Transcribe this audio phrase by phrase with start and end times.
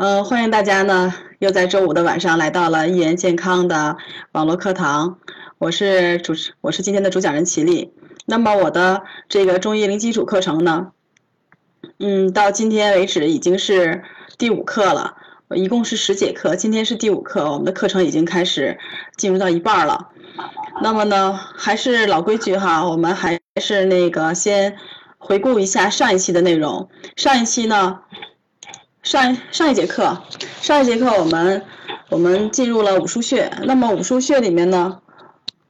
[0.00, 3.98] 嗯，欢迎大家呢，又在周五的晚上来到了一言健康的
[4.32, 5.18] 网络课堂。
[5.58, 7.92] 我是主持，我是今天的主讲人齐丽。
[8.24, 10.92] 那么我的这个中医零基础课程呢，
[11.98, 14.02] 嗯，到今天为止已经是
[14.38, 15.16] 第五课了，
[15.50, 18.78] 一共是十节课，今天是第五课，我们的课程已经开始
[19.18, 20.08] 进入到一半了。
[20.80, 24.78] 那么呢，还是老规矩哈，我们还是那个先
[25.18, 26.88] 回顾一下上一期的内容。
[27.16, 27.98] 上一期呢。
[29.02, 30.22] 上上一节课，
[30.60, 31.64] 上一节课我们
[32.10, 33.50] 我们进入了五腧穴。
[33.62, 35.00] 那么五腧穴里面呢，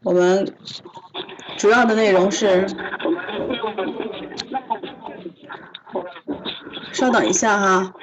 [0.02, 0.54] 我们
[1.56, 2.66] 主要的内容是，
[6.92, 7.94] 稍等一下哈，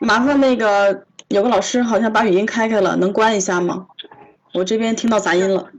[0.00, 3.86] 麻烦那个有个老师好像把语音开开了，能关一下吗？
[4.52, 5.70] 我这边听到杂音了。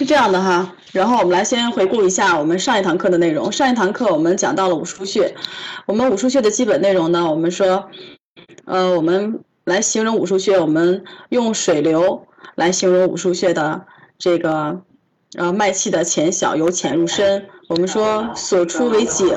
[0.00, 3.52] 是这样的哈，然后我们来先回顾一下我们上一堂课的内容。
[3.52, 5.34] 上一堂课我们讲到了五腧穴，
[5.84, 7.84] 我们五腧穴的基本内容呢，我们说，
[8.64, 13.84] 呃，我们来形容五腧穴，我们用水流来形容五腧穴的
[14.18, 14.80] 这个，
[15.36, 17.46] 呃，脉气的浅小，由浅入深。
[17.68, 19.28] 我们说所出为景，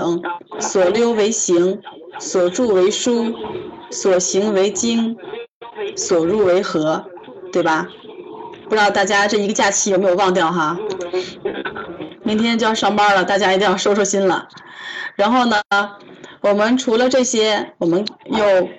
[0.62, 1.82] 所溜为行，
[2.20, 3.36] 所注为枢，
[3.92, 5.18] 所行为经，
[5.98, 7.04] 所入为和，
[7.52, 7.86] 对吧？
[8.64, 10.78] 不知道大家这一个假期有没有忘掉哈？
[12.24, 14.48] 明天就要上班了，大家一定要收收心了。
[15.16, 15.62] 然后呢，
[16.42, 18.70] 我们除了这些，我们又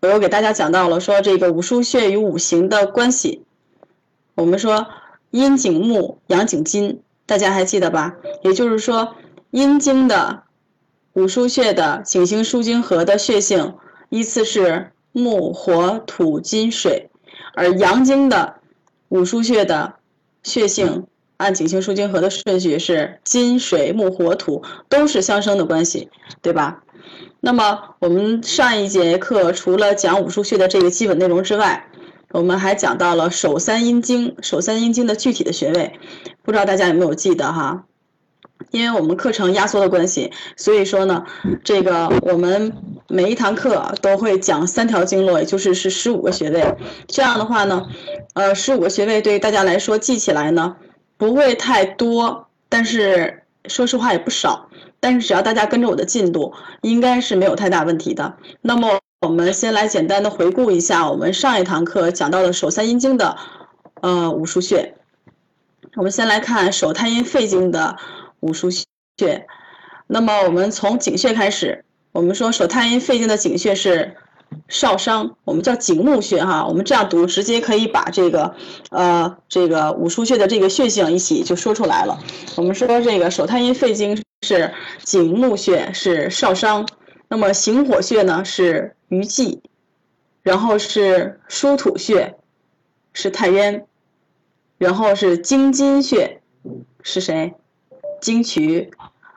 [0.00, 3.44] 我又给大家讲到了说这个五腧穴与五行的关系。
[4.34, 4.86] 我们说
[5.30, 8.14] 阴景木，阳景金，大家还记得吧？
[8.42, 9.16] 也就是说，
[9.50, 10.44] 阴经的
[11.14, 13.74] 五腧穴的景行枢经合的穴性
[14.08, 17.10] 依次是木、火、土、金、水，
[17.54, 18.57] 而阳经的
[19.08, 19.94] 五腧穴的
[20.42, 26.10] 穴性按景行枢经合的顺序是金水木火土都是相生的关系，
[26.42, 26.82] 对吧？
[27.40, 31.86] 那么我们上一节课除了讲五腧穴的这个基本内容之外，
[32.32, 35.98] 我们还讲到了手三阴经，手三阴经的具体的穴位，
[36.42, 37.84] 不知道大家有没有记得哈？
[38.70, 41.24] 因为我们课程压缩的关系，所以说呢，
[41.64, 42.72] 这个我们
[43.08, 46.76] 每一堂课都会讲三条经络，也就是是十五个穴位。
[47.06, 47.86] 这样的话呢，
[48.34, 50.76] 呃，十五个穴位对于大家来说记起来呢
[51.16, 54.68] 不会太多，但是说实话也不少。
[55.00, 56.52] 但是只要大家跟着我的进度，
[56.82, 58.36] 应该是没有太大问题的。
[58.60, 63.36] 那么我们先来简单的回顾一下我们上一堂课讲到的手三阴经的
[64.02, 64.94] 呃五腧穴。
[65.96, 67.96] 我们先来看手太阴肺经的。
[68.40, 68.84] 五腧
[69.16, 69.46] 穴，
[70.06, 74.16] 那么我们从井穴开始，我们说手太阴肺经的井穴是
[74.68, 78.54] 少商，我们叫井木穴哈，我们这样读，直接可以把这个
[78.90, 82.18] 呃这个五腧穴的这个穴性一起就说出来了。
[82.56, 84.72] 我们说这个手太阴肺经是
[85.02, 86.88] 井木穴是少商，
[87.28, 89.60] 那么行火穴呢是鱼际，
[90.42, 92.36] 然后是疏土穴
[93.12, 93.84] 是太渊，
[94.78, 96.40] 然后是经津穴
[97.02, 97.54] 是谁？
[98.20, 98.90] 经渠，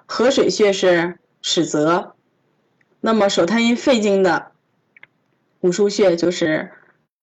[0.05, 2.15] 合水穴是尺泽，
[2.99, 4.51] 那么手太阴肺经的
[5.61, 6.71] 五腧穴就是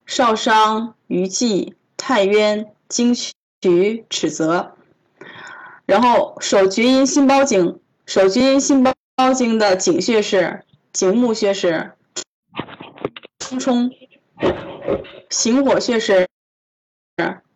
[0.07, 4.75] 少商、鱼际、太渊、经渠、尺泽。
[5.87, 11.93] 然后手厥阴心包经，手厥阴心包经的井穴是井木穴是
[13.39, 13.91] 冲冲，
[15.31, 16.29] 行火穴是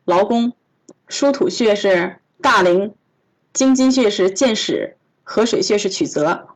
[0.05, 0.55] 劳宫，
[1.09, 2.95] 疏土穴是大陵。
[3.53, 6.49] 经津穴是见始，合水穴是曲泽，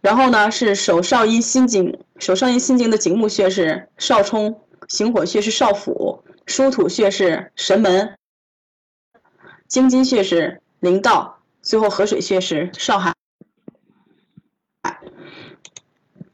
[0.00, 8.16] 然后呢是手少阴心经，手少阴心经的景木穴是少冲，行火穴是少府，疏土穴是神门，
[9.68, 13.12] 经津穴是灵道，最后合水穴是少海。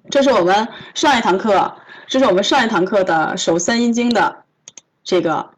[0.09, 4.44] 这是我们上一堂课，这是我们上一堂课的手三阴经的
[5.03, 5.50] 这个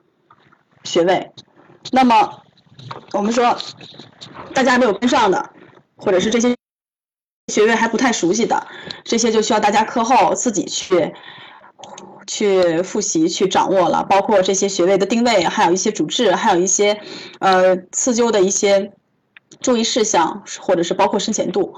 [0.84, 1.30] 穴位，
[1.92, 2.40] 那么。
[3.12, 3.56] 我们说，
[4.54, 5.50] 大家没有跟上的，
[5.96, 6.54] 或者是这些
[7.52, 8.66] 穴位还不太熟悉的，
[9.04, 11.14] 这些就需要大家课后自己去
[12.26, 14.02] 去复习、去掌握了。
[14.04, 17.00] 包括这些穴位的定位，还有一些主治，还有一些
[17.38, 18.92] 呃刺灸的一些
[19.60, 21.76] 注意事项，或者是包括深浅度。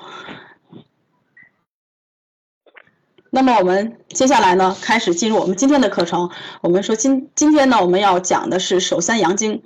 [3.31, 6.31] 那么我们接下来呢，开始进入我们今天的课程。
[6.63, 9.63] 我们说今今天呢，我们要讲的是手三阳经。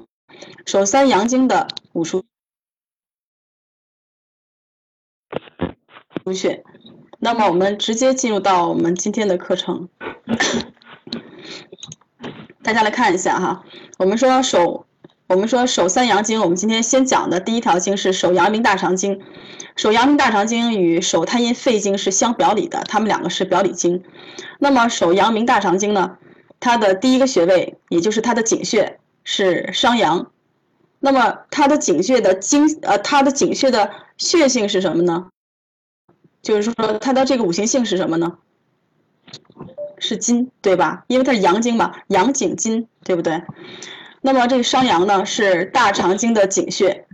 [0.66, 2.22] 手三阳经的五腧
[6.34, 6.62] 穴，
[7.18, 9.88] 那么我们直接进入到我们今天的课程。
[12.62, 13.64] 大家来看一下哈，
[13.98, 14.86] 我们说手
[15.26, 19.20] 我们说手三阳经，我们今天先讲的第一条经是手阳明大肠经。
[19.74, 24.04] 手阳明大肠经与手太阴肺经是相表里的，它们两个是表里经。
[24.58, 26.18] 那么手阳明大肠经呢，
[26.60, 30.30] 它的第一个穴位，也就是它的井穴是商阳。
[30.98, 35.28] 那么它的井穴的经，呃，它的井穴的穴性是什么呢？
[36.42, 38.38] 就是说它的这个五行性是什么呢？
[39.98, 41.04] 是金，对吧？
[41.08, 43.42] 因为它是阳经嘛，阳井金，对不对？
[44.22, 47.06] 那么这个商阳呢，是大肠经的井穴，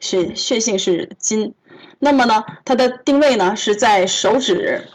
[0.00, 1.54] 是穴性是金。
[1.98, 4.86] 那么呢，它的定位呢是在手指，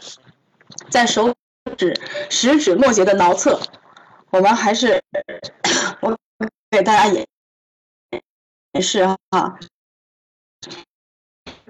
[0.88, 1.34] 在手
[1.76, 1.94] 指
[2.28, 3.60] 食指末节的桡侧。
[4.30, 5.02] 我们还是
[6.00, 6.16] 我
[6.70, 7.26] 给大家演
[8.72, 9.58] 演示哈，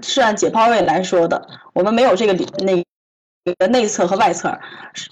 [0.03, 2.85] 是按解剖位来说的，我们没有这个里那。
[3.71, 4.61] 内侧和外侧，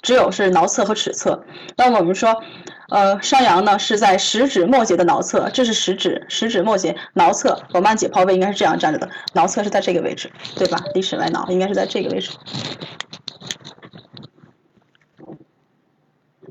[0.02, 1.42] 只有是桡侧和尺侧。
[1.78, 2.42] 那么我们说，
[2.90, 7.58] 呃，商阳呢是在食指末节的桡侧，这是食指，食指末节桡侧。
[7.72, 10.78] 我们按解剖位应该是这样站着的，桡侧是在这个位置，对吧？
[10.94, 12.30] 历史外桡应该是在这个位置，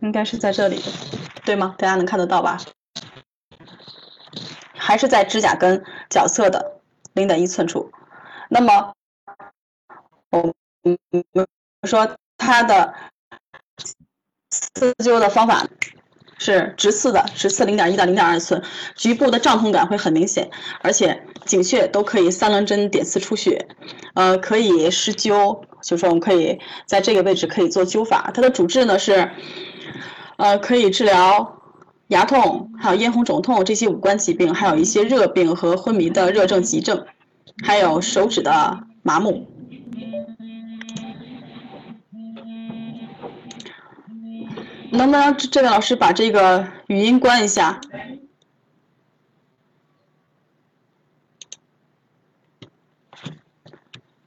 [0.02, 0.92] 应该是在这里的，
[1.46, 1.76] 对吗？
[1.78, 2.60] 大家能看得到吧？
[4.78, 6.80] 还是在指甲根角侧的
[7.14, 7.92] 零点一寸处。
[8.50, 8.94] 那么，
[10.30, 10.54] 我们。
[11.86, 12.94] 说它的
[14.50, 15.66] 刺灸的方法
[16.38, 18.62] 是直刺的，直刺零点一到零点二寸，
[18.96, 20.50] 局部的胀痛感会很明显，
[20.82, 23.68] 而且井穴都可以三棱针点刺出血，
[24.16, 28.32] 呃，可以施灸，就是说我们可以在这个位置可以做灸法。
[28.34, 29.30] 它的主治呢是，
[30.38, 31.57] 呃，可以治疗
[32.08, 37.06] 牙痛，还有咽喉肿痛这些五官疾病，还有一些热病和昏迷的热症急症，
[37.64, 39.46] 还有手指的麻木。
[44.90, 47.82] 能不能这位老师把这个语音关一下？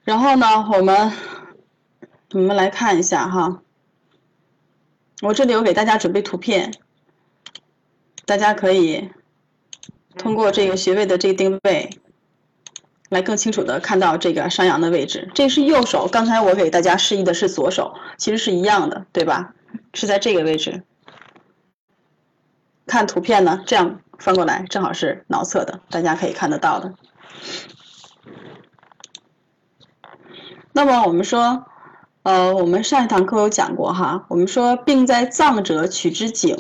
[0.04, 1.12] 然后呢，我们
[2.32, 3.62] 我们来看一下哈，
[5.22, 6.74] 我这里有给大家准备图片，
[8.30, 9.10] 大家可以
[10.16, 11.90] 通过这个穴位的这个定位，
[13.08, 15.28] 来更清楚的看到这个商阳的位置。
[15.34, 19.52] 这是右手，刚才我给大家示意的是左手，其实是一样的，对吧？
[19.94, 20.84] 是在这个位置，
[22.86, 26.94] 看图片呢，这样翻过来正好是脑侧的，大家可以看得到的。
[30.70, 31.66] 那么我们说，
[32.22, 36.56] 呃，我们上一堂课有讲过哈，我们说病在脏者取之井，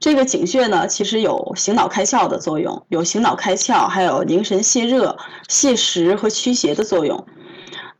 [0.00, 5.16] 这个井穴呢，其实有醒脑开窍的作用，有醒脑开窍，还有凝神泄热、
[5.48, 7.26] 泻实和驱邪的作用。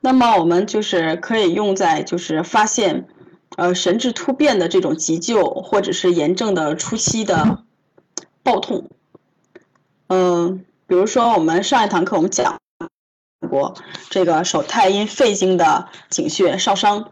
[0.01, 3.07] 那么我们就是可以用在就是发现。
[3.57, 7.65] 呃，神志突变的这种急救，或者是炎症的初期的
[8.45, 8.89] 暴痛，
[10.07, 12.61] 嗯，比如说我们上一堂课我们讲
[13.49, 13.75] 过
[14.11, 17.11] 这个手太阴肺经的井穴少商，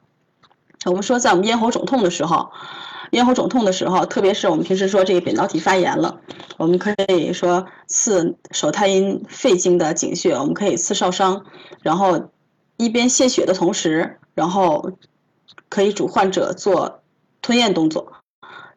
[0.84, 2.50] 我们说在我们咽喉肿痛的时候，
[3.10, 6.20] 咽喉肿痛的时候，特别是我们平时说这个扁桃体发炎了，
[6.58, 11.44] 我们可以说刺手太阴肺经的井穴，我们可以刺少商，
[11.82, 12.30] 然后
[12.76, 14.92] 一边献血的同时，然后。
[15.68, 17.00] 可以主患者做
[17.42, 18.12] 吞咽动作，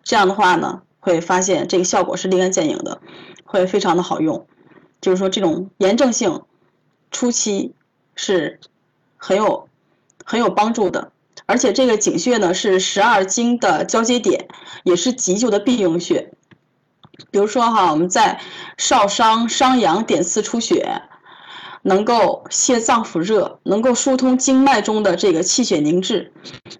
[0.04, 3.00] 这样的话呢，会发现这个效果是立竿见影的，
[3.46, 4.48] 会非常的好用。
[5.00, 6.42] 就是说，这种炎症性
[7.12, 7.74] 初期
[8.16, 8.60] 是
[9.18, 9.68] 很有
[10.24, 11.12] 很有帮助的。
[11.46, 14.48] 而且这个井穴呢是十二经的交接点，
[14.84, 16.32] 也是急救的必用穴。
[17.32, 18.40] 比如说哈，我们在
[18.78, 21.02] 少商、商阳点刺出血。
[21.82, 26.34] 能够泻脏腑热，能够疏通经脉中的这个气血凝滞，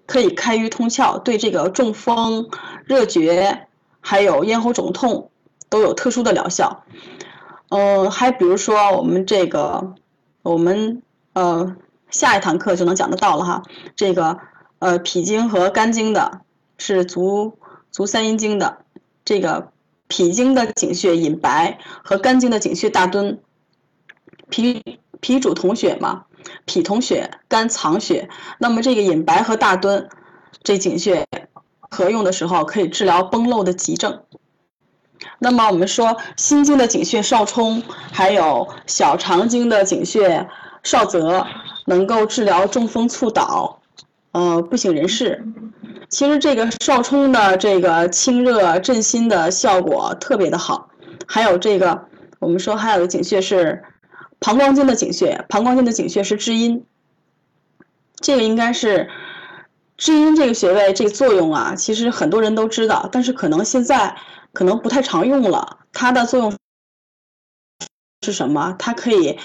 [0.04, 2.50] 可以开瘀通窍，对这个中风、
[2.84, 3.66] 热厥，
[4.02, 5.30] 还有咽喉肿痛
[5.70, 6.84] 都有特殊的疗效。
[7.70, 9.94] 嗯，还比如说我们这个，
[10.42, 11.76] 我们呃
[12.10, 13.62] 下一堂课就能讲得到了哈。
[13.94, 14.38] 这个
[14.78, 16.40] 呃脾经和肝经的，
[16.78, 17.58] 是足
[17.90, 18.78] 足三阴经的，
[19.24, 19.70] 这个
[20.08, 23.40] 脾经的井穴隐白和肝经的井穴大敦。
[24.48, 24.82] 脾
[25.20, 26.24] 脾主统血嘛，
[26.64, 28.28] 脾统血，肝藏血。
[28.58, 30.08] 那么这个隐白和大敦
[30.64, 31.24] 这井穴
[31.78, 34.24] 合用的时候，可以治疗崩漏的急症。
[35.38, 40.48] 那么我们说心经的井穴少冲，还有小肠经的井穴
[40.82, 41.46] 少泽，
[41.86, 43.80] 能够治疗中风猝倒，
[44.32, 45.44] 呃不省人事。
[46.08, 50.88] 其实这个少冲的这个清热镇心的效果特别的好。
[51.26, 52.06] 还有这个
[52.38, 53.82] 我们说还有个井穴是。
[54.42, 56.86] 膀胱经的井穴，膀胱经的井穴是至阴，
[58.22, 59.10] 这个应该是
[59.98, 64.16] 至阴这个穴位，这个作用啊，其实很多人都知道，但是可能现在
[64.52, 65.78] 可能不太常用了。
[65.92, 66.54] 它的作用
[68.22, 68.74] 是什么？
[68.78, 69.38] 它可以，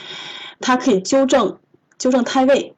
[0.59, 1.59] 它可以纠正
[1.97, 2.75] 纠正胎位，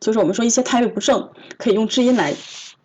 [0.00, 2.34] 就是我们说一些胎位不正，可以用知音来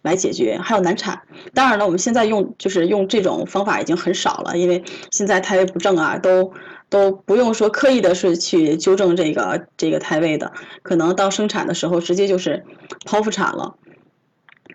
[0.01, 0.57] 来解决。
[0.57, 1.21] 还有难产，
[1.53, 6.51] 当然了，我们现在用就是用这种方法已经很少了，因为现在胎位不正啊，都
[6.89, 10.51] 都不用说刻意的是去纠正这个这个胎位的，
[10.81, 12.65] 可能到生产的时候直接就是
[13.05, 13.77] 剖腹产了。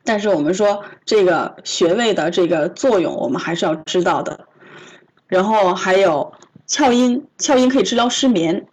[0.06, 4.46] 但是我们说这个穴位的这个作用，我们还是要知道的。
[5.26, 6.32] 然后还有
[6.68, 8.66] 窍阴，窍阴可以治疗失眠。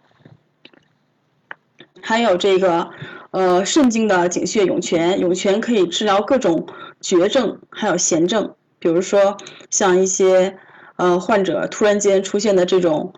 [2.00, 2.88] 还有这个
[3.32, 6.66] 呃肾经的井穴涌泉，涌泉可以治疗各种
[7.00, 8.54] 绝症，还有痫症。
[8.78, 9.36] 比如说
[9.70, 10.56] 像一些
[10.96, 13.12] 呃患者突然间出现的这种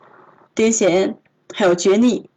[0.55, 1.17] 癫痫，
[1.53, 2.31] 还有厥逆，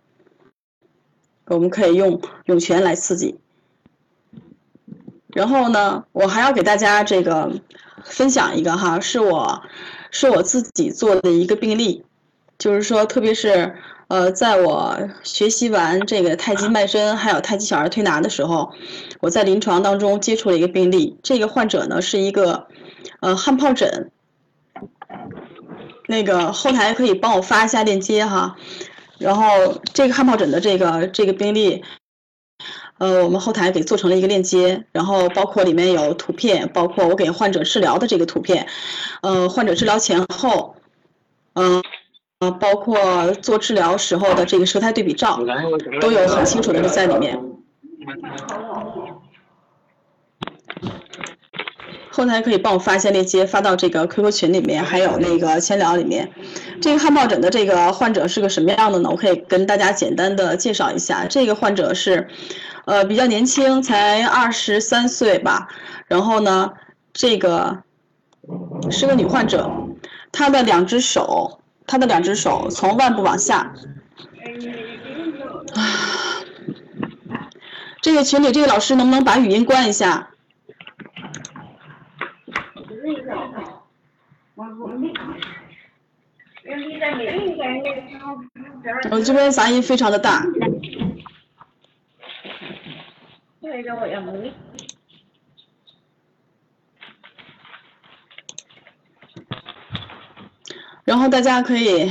[1.46, 3.40] 我们可以用涌泉来刺激。
[5.34, 7.52] 然后呢，我还要给大家这个
[8.04, 9.62] 分享一个哈，是我
[10.10, 12.04] 是我自己做的一个病例，
[12.58, 13.76] 就是说，特别是
[14.08, 18.74] 呃，在我学习完这个太极脉针还有太极小儿推拿的时候，
[19.20, 22.66] 我在临床当中接触了一个病例，这个患者呢是一个
[23.20, 24.10] 呃汗疱疹，
[26.08, 28.56] 那个后台可以帮我发一下链接哈，
[29.20, 31.84] 然后这个汗疱疹的这个这个病例。
[33.00, 38.68] 呃，我们后台给做成了一个链接，然后包括里面有图片，包括我给患者治疗的这个图片，
[39.22, 40.76] 呃，患者治疗前后，
[41.54, 41.82] 嗯，
[42.40, 45.40] 呃，包括做治疗时候的这个舌苔对比照，
[46.02, 47.40] 都有很清楚的在里面。
[52.12, 56.30] 后台可以帮我发一下链接，发到这个 QQ 群里面，还有那个千聊里面。
[56.82, 59.10] 这个汗疱疹的这个患者是个什么样的呢？
[59.10, 62.28] 我可以跟大家简单的介绍一下，这个患者是。
[62.90, 65.68] 呃，比较年轻，才二十三岁吧。
[66.08, 66.74] 然后呢，
[67.14, 67.84] 这个
[68.90, 69.70] 是个女患者，
[70.32, 73.72] 她的两只手，她的两只手从腕部往下。
[75.76, 75.86] 啊，
[78.02, 80.32] 这个群里这个老师能不能把语音关一下？
[89.12, 90.44] 我这边杂音非常的大。
[101.06, 102.10] 然后大家可以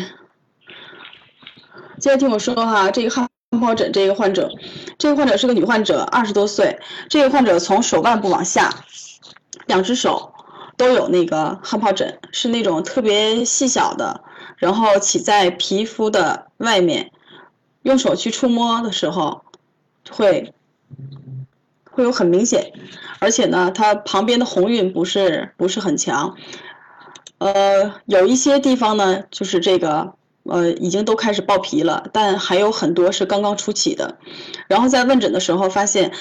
[1.98, 4.50] 接着听我说哈，这个汗疱疹这个患者，
[4.98, 6.78] 这个患者是个女患者，二十多岁。
[7.08, 8.70] 这个患者从手腕部往下，
[9.66, 10.32] 两只手
[10.76, 14.22] 都有那个汗疱疹，是那种特别细小的，
[14.58, 17.10] 然后起在皮肤的外面，
[17.82, 19.42] 用手去触摸的时候
[20.08, 20.52] 会。
[21.98, 22.72] 会有很明显，
[23.18, 26.36] 而且呢，它旁边的红晕不是不是很强，
[27.38, 30.14] 呃，有一些地方呢，就是这个
[30.44, 34.16] 呃已经都开始爆皮了，但还有很多是刚刚初起的。
[34.68, 36.12] 然后在问诊的时候发现，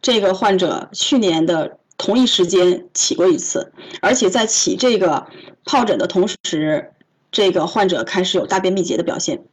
[0.00, 5.26] 这个患者去年的同一时间起过一次，而且在起这个
[5.66, 6.92] 疱疹的同时，
[7.30, 9.44] 这个患者开始有大便秘结的表现。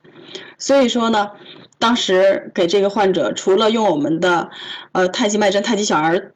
[0.57, 1.31] 所以说呢。
[1.79, 4.49] 当时给这个患者，除了用我们的，
[4.93, 6.31] 呃，太极脉针、太极小儿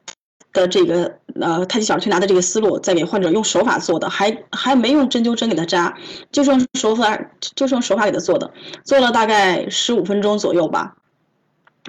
[0.52, 5.96] 的这个，呃，太极小儿推拿的这个思路，再给患者用手法做的，还还没用针灸针给他扎，
[6.30, 7.18] 就用手法，
[7.54, 8.50] 就用手法给他做的，
[8.84, 10.96] 做了大概十五分钟左右吧。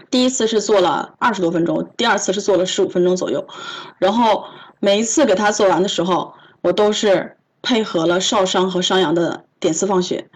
[0.09, 3.45] 第一次是做了二十多分钟，第二次是做了十五分钟左右，
[3.97, 4.45] 然后
[4.79, 10.29] 每一次给他做完的时候，我都是配合了少商和商阳的点刺放血，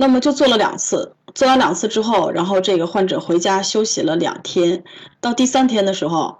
[0.00, 1.12] 那么就做了两次。
[1.34, 4.84] 做完两次之后，然后这个患者回家休息了两天，
[5.20, 6.38] 到第三天的时候，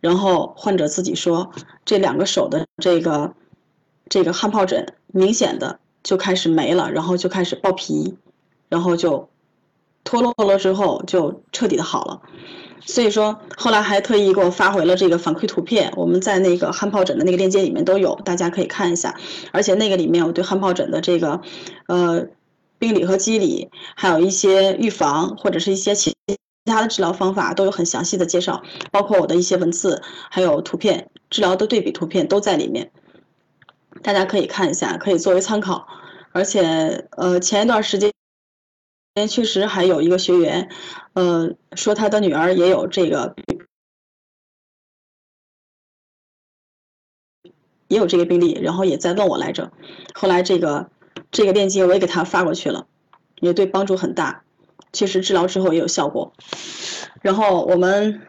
[0.00, 1.50] 然后患者自己说，
[1.84, 3.32] 这两个手的这个
[4.08, 8.16] 这个汗疱疹明显的就开始没了，然后就开始爆皮，
[8.68, 9.28] 然后就
[10.02, 12.20] 脱落了之后就彻底的好了。
[12.80, 19.16] 所以说后来还特意给我发回了这个反馈图片，我们在那个汗疱疹的那个链接里面都有，大家可以看一下。
[19.52, 21.40] 而且那个里面我对汗疱疹的这个，
[21.86, 22.26] 呃。
[22.78, 26.14] 病理和机理，还有一些预防或者是一些其
[26.64, 32.92] 他的治疗方法，都有很详细的介绍，包括我的一些文字，还有图片治疗的对比图片都在里面，
[34.02, 35.88] 大家可以看一下，可以作为参考。
[36.32, 38.12] 而且，呃，前一段时间
[39.28, 40.68] 确实还有一个学员，
[41.14, 43.34] 呃，说他的女儿也有这个，
[47.88, 49.72] 也有这个病例，然后也在问我来着，
[50.14, 50.90] 后来这个。
[51.30, 52.86] 这个链接我也给他发过去了，
[53.40, 54.42] 也对帮助很大，
[54.92, 56.32] 确实治疗之后也有效果。
[57.22, 58.22] 然后我们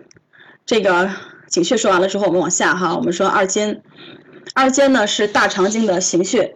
[0.66, 1.10] 这个
[1.48, 3.82] 井穴说完了之后，我们往下哈，我们说二间，
[4.54, 6.56] 二间呢是大肠经的行穴。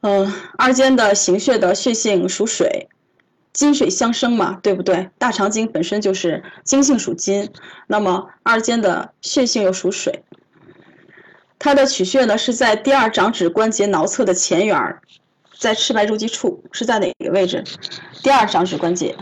[0.00, 2.88] 嗯，二间的行穴的血性属水，
[3.52, 5.10] 金水相生嘛，对不对？
[5.16, 7.52] 大肠经本身就是金性属金，
[7.86, 10.24] 那么二间的血性又属水，
[11.64, 15.00] 它的取穴呢是在第二掌指关节桡侧的前缘，
[15.56, 17.62] 在赤白肉际处，是在哪个位置？
[18.20, 19.16] 第二掌指关节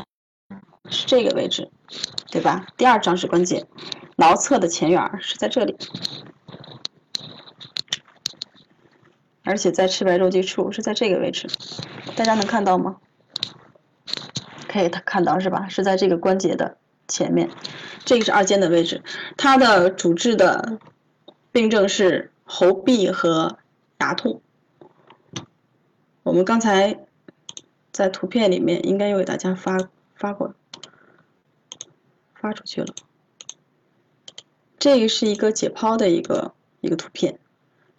[0.88, 1.70] 是这个位置，
[2.30, 2.66] 对吧？
[2.78, 3.66] 第二掌指关节
[4.16, 5.76] 桡侧的前缘是在这里。
[9.44, 11.46] 而且在赤白肉际处是在这个位置，
[12.16, 12.96] 大家能看到吗？
[14.66, 15.68] 可以看到是吧？
[15.68, 17.50] 是在这个关节的前面，
[18.06, 19.02] 这个是二尖的位置。
[19.36, 20.78] 它的主治的
[21.52, 23.58] 病症是喉痹和
[23.98, 24.42] 牙痛。
[26.24, 27.06] 我们刚才
[27.92, 29.78] 在图片里面应该有给大家发
[30.16, 30.52] 发过，
[32.34, 32.92] 发出去了。
[34.80, 37.38] 这个是一个解剖的一个一个图片。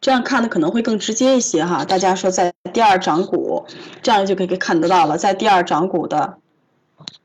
[0.02, 3.66] 这样看的可能会更直接一些哈，大家说在第二掌骨，
[4.02, 6.40] 这样就可以看得到了，在第二掌骨的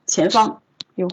[0.06, 0.62] 前方，
[0.95, 1.09] 哟。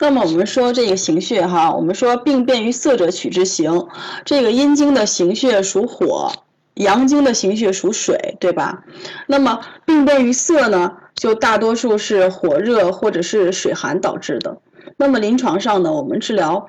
[0.00, 3.86] 那么我们说这个行穴哈，我们说病变于色者取之行，
[4.24, 6.32] 这个阴经的行穴属火，
[6.74, 8.82] 阳经的行穴属水，对吧？
[9.26, 14.56] 那么病变于色呢，就大多数是火热或者是水寒导致的。
[14.96, 16.66] 那么临床上呢，我们治疗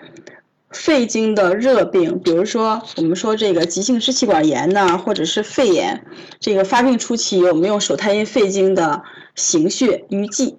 [0.70, 6.06] 肺经的热病，比如说我们说这个急性支气管炎呐，或者是肺炎，
[6.40, 9.04] 这个发病初期，我们用手太阴肺经的
[9.36, 10.58] 行穴鱼际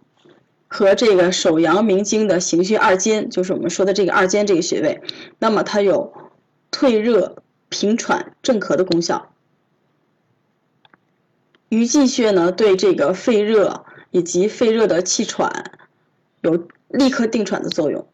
[0.72, 5.02] 和这个手阳明经的行穴二间，就是我们说的这个二间这个穴位，
[5.38, 6.12] 那么它有
[6.70, 9.32] 退热、平喘、镇咳的功效。
[11.68, 15.78] 鱼际穴呢，对这个肺热以及肺热的气喘
[16.40, 16.66] 有。
[16.92, 18.06] 立刻定喘的作用。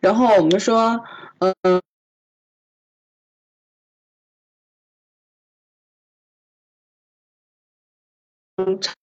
[0.00, 1.04] 然后我们说，
[1.38, 1.82] 嗯，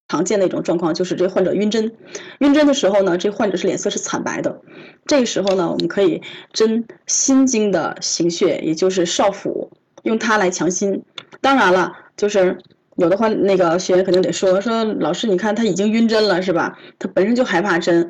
[0.08, 1.92] 常见的一种状况就是这患者晕针，
[2.40, 4.62] 晕针的时候呢，这患者是脸色是惨白的。
[5.06, 9.72] 这个时候呢，我们可以针心经的行穴，也就是少府，
[10.04, 11.04] 用它来强心。
[11.42, 12.58] 当然了，就是。
[12.98, 16.80] 有的话，那个学员肯定得说说老师，你看他已经晕针了，是吧？
[16.98, 18.10] 他本身就害怕针，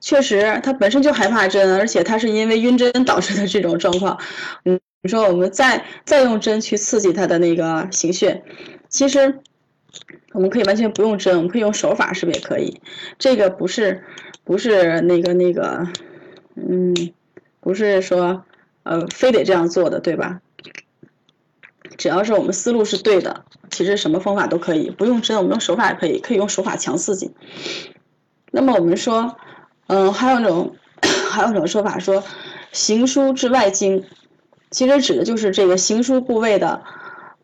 [0.00, 4.18] 确实他本身就害怕针，而且他是因为晕针导致的这种状况。
[4.64, 8.42] 嗯，你说我们再再用针去刺激他的那个行穴，
[8.88, 9.38] 其实
[10.32, 12.80] 我们可以完全不用针，我们可以用手法，是不是也可以？
[13.18, 14.02] 这个不是
[14.44, 15.86] 不是那个那个，
[16.54, 16.94] 嗯，
[17.60, 18.44] 不是说
[18.82, 20.40] 呃非得这样做的，对吧？
[21.96, 27.32] 只要是我们思路是对的，其实什么方法都可以，不用针，我们用手法也可以，可以用手法强刺激。
[28.50, 29.36] 那么我们说，
[29.86, 30.74] 嗯，还有一种，
[31.30, 32.24] 还有一种说法说，
[32.72, 34.04] 行书至外经，
[34.70, 36.82] 其实指的就是这个行书部位的，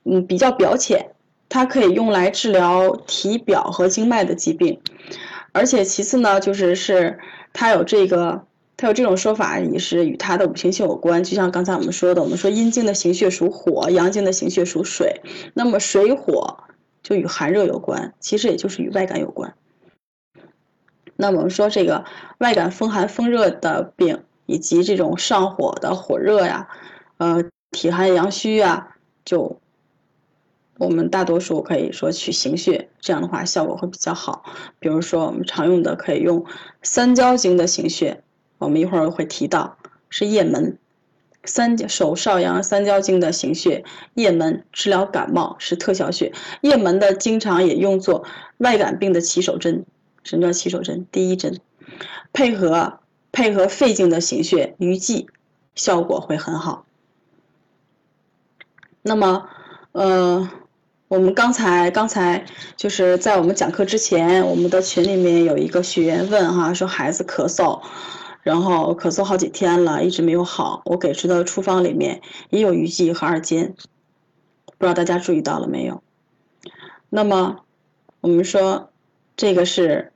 [0.05, 1.11] 嗯，比较表浅，
[1.51, 4.81] 它可以用来治疗体表和经脉的疾病，
[5.53, 7.19] 而且其次呢，就是是
[7.53, 8.47] 它有这个。
[8.77, 11.23] 它有这种说法，也是与它的五行性有关。
[11.23, 15.21] 就像刚才我们说的，我们说阴经的行穴属火，阳经的行穴属水，
[15.53, 16.65] 那么水火
[17.03, 19.53] 就与寒热有关，其实也就是与外感有关。
[21.17, 22.07] 那我们说这个
[22.39, 26.67] 外感风寒风热的病，以及这种上火的火热呀，
[27.19, 29.61] 呃，体寒阳虚呀，就
[30.81, 34.43] 我们大多数可以说取行穴，这样的话效果会比较好。
[34.79, 36.47] 比如说我们常用的可以用
[36.83, 38.23] 三焦经的行穴。
[38.57, 39.77] 我们一会儿会提到
[40.09, 40.79] 是液门，
[41.45, 46.33] 三手少阳三焦经的行穴，液门治疗感冒是特效穴。
[46.63, 48.25] 液门的经常也用作
[48.57, 49.85] 外感病的起手针，
[50.25, 51.07] 什么叫起手针？
[51.13, 51.61] 第一针，
[52.33, 53.01] 配合
[53.33, 55.29] 配合肺经的行穴鱼际，
[55.75, 56.87] 效果会很好。
[59.03, 59.49] 那么，
[59.93, 60.51] 呃，
[61.11, 62.47] 我们刚才刚才
[62.77, 67.83] 就是在我们讲课之前，我们的群里面有一个学员问哈，说孩子咳嗽。
[68.43, 70.83] 然后咳嗽好几天了，一直没有好。
[70.85, 73.75] 我给出的处方里面也有鱼际和二尖，
[74.79, 76.01] 不知道大家注意到了没有？
[77.09, 77.65] 那么
[78.21, 78.93] 我们说
[79.37, 80.13] 这个是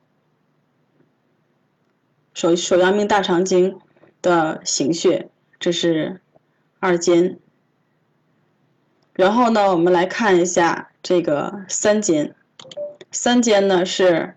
[2.34, 3.80] 手手阳明大肠经
[4.22, 5.28] 的行穴，
[5.58, 6.20] 这是
[6.78, 7.40] 二尖。
[9.14, 12.34] 然后呢，我们来看一下这个三尖，
[13.10, 14.36] 三尖呢是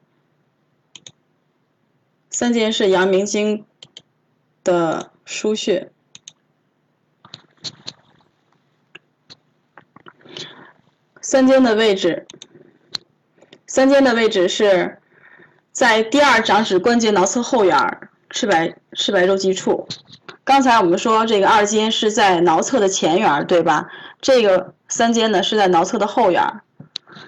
[2.30, 3.66] 三尖是阳明经。
[4.64, 5.90] 的腧穴，
[11.22, 12.28] 三尖的位置，
[13.66, 15.00] 三尖的位置是
[15.72, 19.88] 在第二掌指关节桡侧后缘赤白赤白肉际处，
[20.48, 23.86] 刚才我们说这个二尖是在桡侧的前缘，对吧？
[24.22, 26.42] 这个三尖呢是在桡侧的后缘，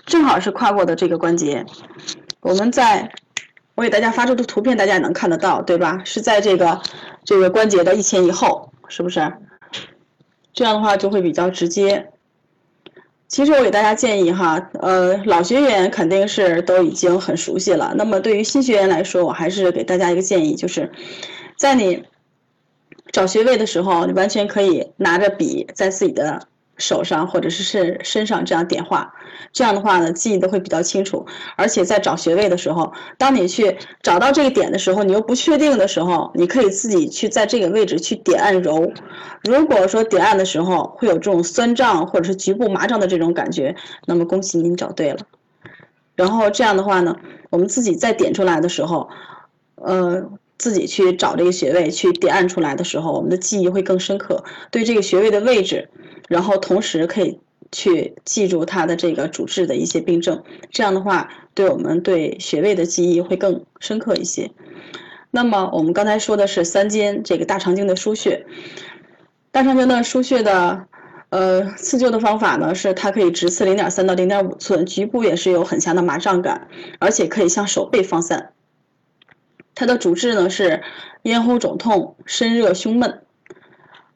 [0.05, 1.65] 正好是跨过的这个关节。
[2.39, 3.11] 我们在，
[3.75, 6.01] 我给大家发出的图片，大家也能看得到，对吧？
[6.05, 6.79] 是在这个
[7.25, 9.33] 这个关节的一前一后，是不是？
[10.53, 12.11] 这样的话就会比较直接。
[13.27, 17.93] 其实我给大家建议哈，呃，老学员肯定是都已经很熟悉了。
[17.97, 20.89] 那么对于新学员来说，我还是给大家一个建议，就是
[21.57, 22.05] 在你。
[23.11, 29.13] 找穴位的时候，你完全可以拿着笔在自己的手上或者是身身上这样点画，
[29.51, 31.25] 这样的话呢，记忆都会比较清楚。
[31.57, 38.91] 而且在找穴位的时候，当你去找到这个点的时候，你又不确定的时候，你可以自己去在这个位置去点按揉。
[39.43, 45.17] 如果说点按的时候会有这种酸胀或者是局部麻胀的这种感觉，那么恭喜您找对了。
[46.15, 47.15] 然后这样的话呢，
[47.49, 49.09] 我们自己再点出来的时候，
[49.75, 50.29] 呃。
[50.59, 55.89] 自己去找这个穴位去点按出来的时候，我们的记忆会更深刻，对这个穴位的位置，
[56.27, 57.39] 然后同时可以
[57.71, 64.51] 去记住它的这个主治的一些病症，这样的话，对我们对穴位的记忆会更深刻一些。
[65.31, 68.45] 那么我们刚才说的是三尖这个大肠经的腧穴，
[69.51, 70.87] 大肠经的腧穴的
[71.29, 76.67] 呃刺灸的方法呢，是它可以直刺零点三到零点五寸，局部也是有很强的麻胀感，
[76.99, 78.51] 而且可以向手背放散。
[79.79, 80.83] 它的主治呢是
[81.21, 83.21] 咽喉肿痛、身热、胸闷。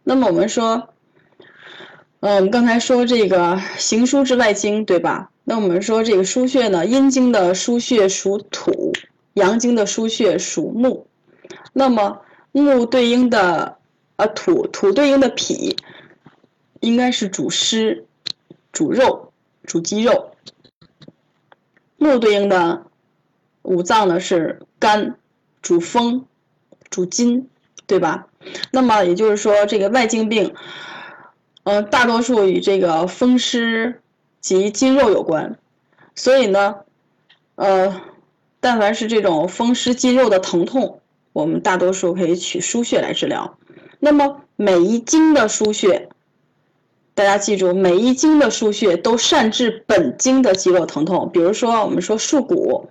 [0.04, 0.90] 那么我们说，
[2.20, 5.32] 呃，我们刚才说这个行书之外经，对吧？
[5.46, 8.92] 那我们说这个腧穴呢，阴经的腧穴属土，
[9.36, 11.08] 阳经的腧穴属木。
[11.72, 12.20] 那么
[12.52, 13.78] 木对应的，
[14.18, 15.78] 呃，土土对应的脾，
[16.82, 18.04] 应该是主湿、
[18.74, 19.32] 主肉、
[19.64, 20.36] 主肌肉。
[21.96, 22.84] 木对应的
[23.62, 25.16] 五脏呢是肝。
[25.64, 26.26] 主风，
[26.92, 27.50] 主筋，
[27.88, 28.28] 对吧？
[28.72, 30.54] 那么也就是说，这个外经病，
[31.64, 34.02] 呃，大多数与这个风湿
[34.42, 35.58] 及筋肉有关。
[36.14, 36.76] 所以呢，
[37.56, 38.02] 呃，
[38.60, 41.00] 但凡是这种风湿筋肉的疼痛，
[41.32, 43.58] 我们大多数可以取腧穴来治疗。
[44.00, 46.10] 那么每一经的腧穴，
[47.14, 51.30] 大家记住，每一经的腧穴都善治本经的肌肉疼痛。
[51.32, 52.90] 比如说，我们说束骨，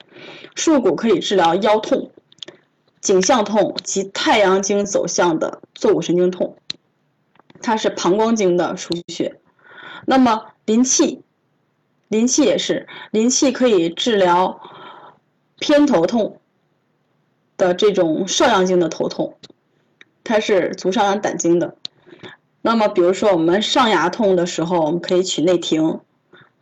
[0.55, 2.11] 束骨可以治疗腰痛。
[3.03, 6.57] 颈项痛及太阳经走向的坐骨神经痛，
[7.61, 9.39] 它是膀胱经的腧穴。
[10.07, 11.21] 那么临气，
[12.09, 14.61] 临气也是临气可以治疗
[15.59, 16.41] 偏头痛
[17.57, 19.37] 的这种少阳经的头痛，
[20.23, 21.77] 它是足少阳胆经的。
[22.61, 26.01] 那么比如说我们上牙痛的时候，我们可以取内庭。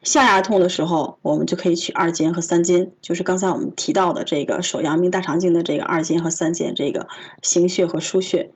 [0.02, 7.06] 下牙痛的时候，我们就可以取二尖和三尖，就是刚才我们提到的这个手阳明大肠经的这个二尖和三尖这个
[7.42, 8.50] 行穴和腧穴。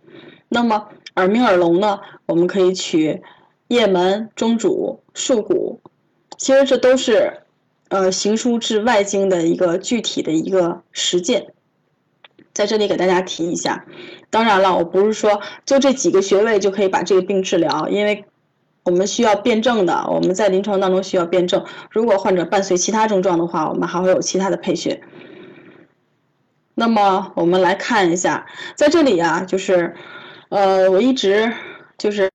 [0.48, 3.20] 那么耳鸣耳聋呢，我们可以取
[3.68, 5.80] 腋门、中主、束骨。
[6.38, 7.42] 其实这都是
[7.88, 11.52] 呃行输治外经的一个具体的一个实践，
[12.54, 13.84] 在这里给大家提一下。
[14.30, 18.24] 当然了，我不是说就这几个穴位就可以把这个病治疗，因为。
[18.84, 21.64] 我们需要辩证的，我们在临床当中需要辩证。
[21.90, 25.00] 如果患者伴随其他症状的话，我们还会有其他的配穴。
[26.74, 29.94] 那么我们来看一下，在这里啊，就是，
[30.50, 31.50] 呃，我一直
[31.96, 32.28] 就是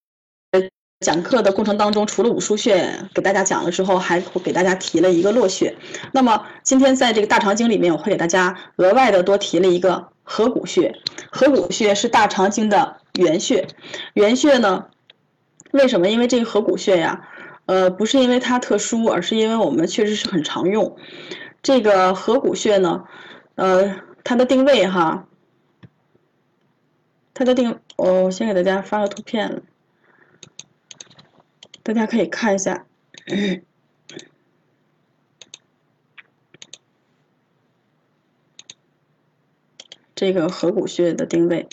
[1.06, 5.76] 讲课的过程当中，除了五腧穴给大家讲了之后，还给大家提了一个络穴。
[6.14, 10.96] 那么今天在这个大肠经里面，我会给大家额外的多提了一个合谷穴。
[11.30, 13.68] 合谷穴是大肠经的原穴，
[14.16, 14.86] 原穴呢。
[15.72, 16.10] 为什么？
[16.10, 17.28] 因为这个合谷穴呀，
[17.68, 20.98] 呃，不是因为它特殊，而是因为我们确实是很常用。
[21.62, 23.06] 这个合谷穴呢，
[23.56, 25.28] 呃，它的定位哈，
[27.34, 29.62] 它的定，我先给大家发个图片，
[31.84, 32.86] 大家可以看一下
[40.16, 41.68] 这个合谷穴的定位。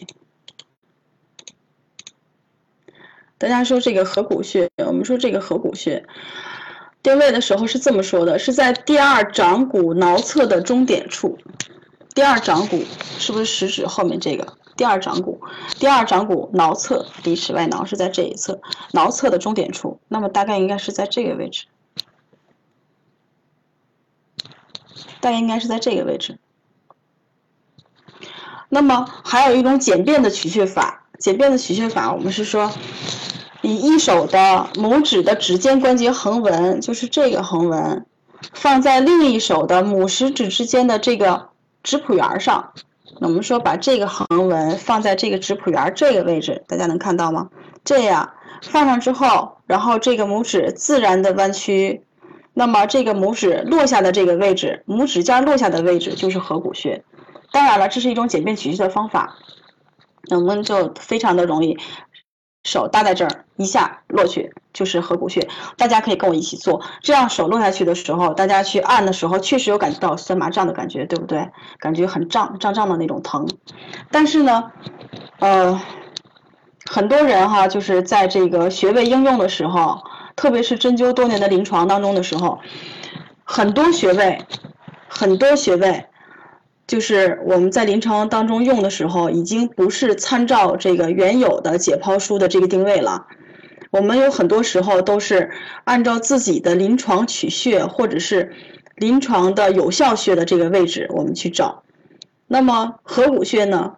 [3.38, 6.07] 大家说这个合谷穴，我们说这个合谷穴
[7.03, 11.38] 定位的时候是这么说的，是在第二掌骨桡侧的中点处。
[12.14, 12.83] 第二掌骨
[13.18, 14.57] 是不是食指后面这个？
[14.75, 15.38] 第二掌骨，
[15.79, 18.59] 第二掌骨桡侧离齿外桡是在这一侧，
[18.92, 21.66] 桡侧的中点处，那么大概应该是在这个位置，
[25.20, 26.38] 大概应该是在这个位置。
[28.70, 32.72] 那么还有一种简便的取穴法，简便的取穴法，我们是说。
[33.62, 38.07] 以一手的拇指的指尖关节横纹，就是这个横纹，
[38.53, 41.49] 放在另一手的拇食指之间的这个
[41.83, 42.73] 指蹼缘上，
[43.21, 47.49] 我们说把这个横纹放在这个指蹼缘这个位置，大家能看到吗？
[47.85, 48.31] 这样
[48.62, 52.03] 放上之后，然后这个拇指自然的弯曲，
[52.55, 57.03] 那么这个拇指落下的这个位置，拇指尖落下的位置就是合谷穴。
[57.53, 59.37] 当然了，这是一种简便取穴的方法，
[60.29, 61.79] 那我们就非常的容易。
[62.66, 65.48] 手搭在这儿，一下落去就是合谷穴。
[65.79, 71.48] 大家可以跟我一起做，这样手落下去的时候，大家去按的时候，确实有感觉到酸麻胀的感觉，对不对？
[71.79, 73.48] 感觉很胀，胀胀的那种疼。
[74.11, 74.72] 但是呢，
[75.38, 75.81] 呃，
[76.90, 80.02] 很多人哈，就是在这个穴位应用的时候，
[80.35, 82.59] 特别是针灸多年的临床当中的时候，
[83.44, 84.44] 很多穴位，
[85.09, 86.05] 很多穴位。
[86.87, 93.27] 就是我们在临床当中用的时候，已经不是参照这个原有的解剖书的这个定位了。
[93.90, 95.51] 我们有很多时候都是
[95.85, 98.53] 按照自己的临床取穴，或者是
[98.94, 101.83] 临床的有效穴的这个位置，我们去找。
[102.46, 103.96] 那么合谷穴呢？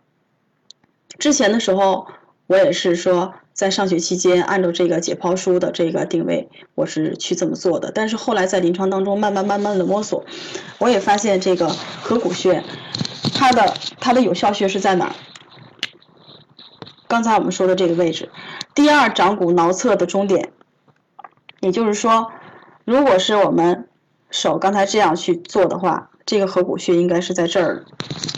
[1.18, 2.06] 之前的时候，
[2.46, 3.34] 我也是说。
[3.58, 7.90] 在上学期间，按照这个解剖书的这个定位，我是去这么做的。
[7.92, 10.24] 但是后来在临床当中，慢慢慢慢的摸索，
[10.78, 12.62] 我也发现这个合谷穴，
[13.34, 15.12] 它的它的有效穴是在哪儿？
[17.08, 18.30] 刚才我们说的这个位置，
[18.76, 20.52] 第二掌骨桡侧的中点。
[21.58, 22.30] 也就是说，
[22.84, 23.88] 如果是我们
[24.30, 26.10] 手刚才这样去做的话。
[26.28, 27.86] 这个合谷穴应该是在这儿，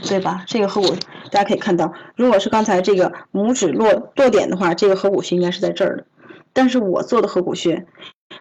[0.07, 0.44] 对吧？
[0.46, 0.94] 这个合谷
[1.33, 6.05] 大家可以看到，如果是刚才这个拇指落落点的话，这个合谷穴应该是在这儿的。
[6.53, 7.88] 但是我做的合谷穴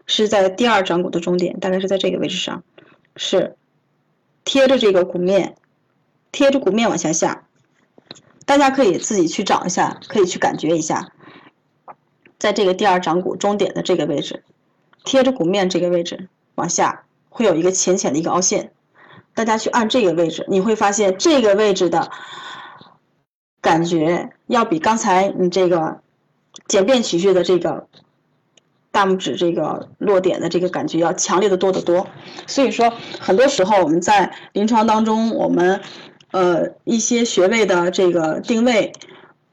[0.06, 2.64] 是在第二掌骨的中点，大概是在这个位置上，
[3.16, 3.56] 是
[4.46, 5.56] 贴着这个骨面，
[6.32, 7.48] 贴着骨面往下下。
[8.46, 11.12] 大家可以自己去找一下，可以去感觉一下，
[12.38, 14.44] 在这个第二掌骨中点的这个位置，
[15.06, 18.72] 贴着骨面这个位置往下，会有一个浅浅的一个凹陷。
[19.40, 22.12] 大家去按这个位置，你会发现这个位置的
[23.62, 26.02] 感觉要比刚才你这个
[26.68, 27.88] 简便取穴的这个
[28.92, 32.06] 大拇指这个落点的这个感觉要强烈的多得多。
[32.48, 35.80] 所以说，很多时候我们在临床当中，我们
[36.32, 38.92] 呃一些穴位的这个定位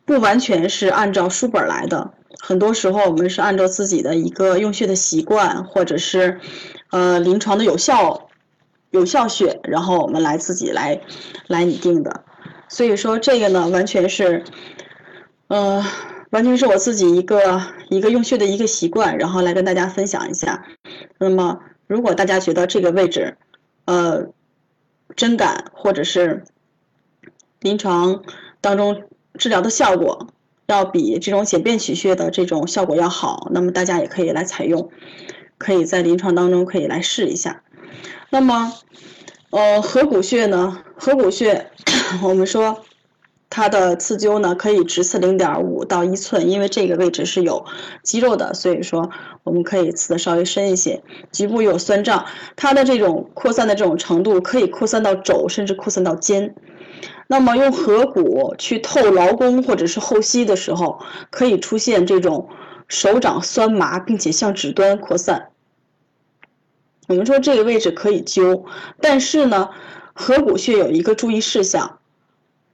[0.04, 6.40] 不完全是按照书本来的，很多时候我们是按照自己的一个用穴的习惯，或者是
[6.90, 8.25] 呃临床的有效。
[8.96, 11.00] 有效穴，然后我们来自己来
[11.46, 12.24] 来拟定的，
[12.68, 14.42] 所以说这个呢，完全是，
[15.48, 15.84] 呃，
[16.30, 20.66] 完全是我自己一个一个用穴的一个习惯，然后来跟大家分享一下。
[21.18, 23.36] 那么，如果大家觉得这个位置，
[23.84, 24.26] 呃，
[25.14, 26.42] 针感或者是
[27.60, 28.22] 临床
[28.60, 29.04] 当中
[29.38, 30.26] 治疗的效果
[30.66, 34.90] 要比这种简便取穴的这种效果要好，那么大家也可以来采用，
[35.58, 37.62] 可以在临床当中可以来试一下。
[38.30, 38.72] 那么，
[39.50, 40.78] 呃，合谷穴呢？
[40.96, 41.70] 合谷穴，
[42.24, 42.82] 我们说
[43.48, 47.64] 它的刺灸呢，可以直刺零点五到一寸，因为这个位置是有
[48.02, 49.10] 肌肉的，所以说
[49.44, 51.02] 我们可以刺的稍微深一些。
[51.32, 56.54] 局部有酸胀，它的这种扩散的这种程度可以扩散到肘，甚至扩散到肩。
[57.28, 60.98] 那么用合谷去透劳宫或者是后溪的时候，
[61.30, 62.48] 可以出现这种
[62.88, 65.48] 手掌酸麻，并且向指端扩散。
[67.06, 68.64] 我们说这个位置可以灸，
[69.00, 69.70] 但是呢，
[70.12, 71.98] 合谷穴有一个注意事项，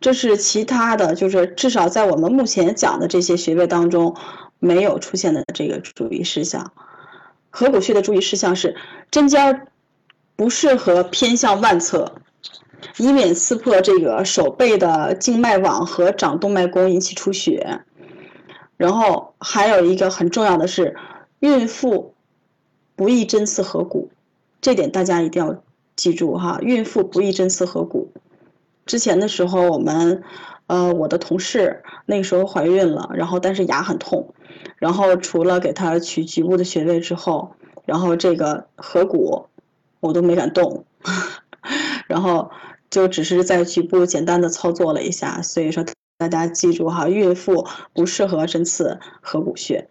[0.01, 4.17] 这是其他的就是至少在我们目前讲的这些穴位当中
[4.59, 6.73] 没有出现的这个注意事项。
[7.51, 8.75] 合谷穴的注意事项是
[9.11, 9.67] 针尖
[10.37, 12.15] 不适合偏向腕侧，
[12.97, 17.81] 以免刺破这个手背的静脉网和掌动脉弓引起出血。
[18.79, 20.97] 然后还有一个很重要的是，
[21.41, 22.15] 孕妇
[22.97, 24.11] 不宜针刺合谷。
[24.63, 25.63] 这点大家一定要
[25.97, 28.13] 记住哈，孕妇不宜针刺合谷。
[28.87, 30.23] 之前的时候，我们，
[30.69, 34.33] 呃，我的同事那个时候怀孕了，然后但是牙很痛，
[34.77, 39.47] 然后除了给她取局部的穴位之后，然后这个合谷
[39.99, 40.85] 我都没敢动，
[42.07, 42.49] 然后
[42.89, 45.43] 就只是在局部简单的操作了一下。
[45.43, 45.85] 所以说
[46.19, 49.89] 大家记住哈，孕妇不适合针刺合谷穴。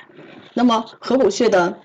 [0.54, 1.78] 那么合谷穴的。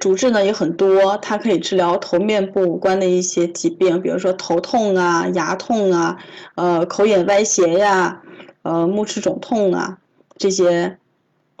[0.00, 6.18] 主治呢也很多，它可以治疗头面部五官的一些疾病，比如说头痛啊、牙痛啊、
[6.54, 8.22] 呃口眼歪斜呀、
[8.62, 9.98] 呃目赤肿痛啊
[10.36, 10.98] 这些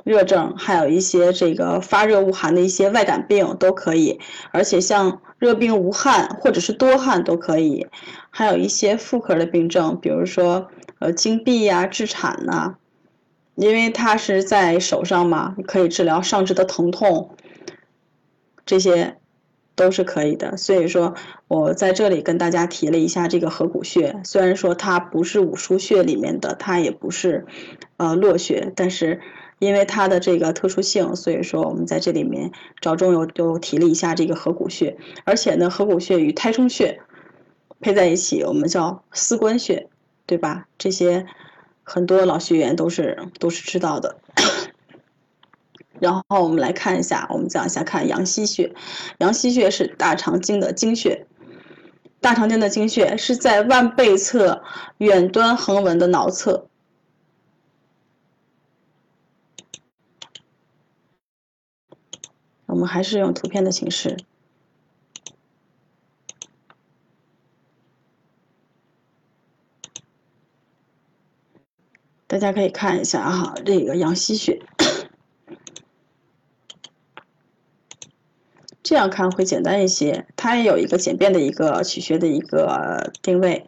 [0.04, 4.20] 热症，还有一些这个发热恶寒的一些外感病都可以，
[4.52, 7.86] 而且像热病无汗或者是多汗都可以，
[8.30, 10.68] 还有一些妇科的病症，比如说
[11.00, 12.76] 呃经闭呀、滞产呐，
[13.56, 17.30] 因为它是在手上嘛，可以治疗上肢的疼痛。
[18.68, 19.16] 这些
[19.74, 20.58] 都是可以的。
[20.58, 21.14] 所以说
[21.48, 27.46] 我在这里跟大家提了一下这个合谷穴，虽然说它不是五腧穴里面的，它也不是
[27.96, 29.20] 呃络穴，但是
[29.58, 37.00] 因为它的这个特殊性，所以说我们在这里面着重又又提了一下这个合谷穴，而且呢，合谷穴与太冲穴
[37.80, 39.88] 配在一起，我们叫司关穴，
[40.26, 40.66] 对吧？
[40.76, 41.26] 这些
[41.82, 44.18] 很多老学员都是都是知道的。
[46.00, 48.74] 然后我们来看一下，我们讲一下看阳溪穴。
[49.18, 51.26] 阳溪穴是大肠经的经穴，
[52.20, 54.62] 大肠经的经穴是在腕背侧
[54.98, 56.68] 远端横纹的桡侧。
[62.66, 64.16] 我们还是用图片的形式，
[72.26, 74.62] 大家可以看一下啊，这个阳溪穴。
[78.88, 83.66] 这样看会简单一些，它也有一个简便的一个取穴的一个定位。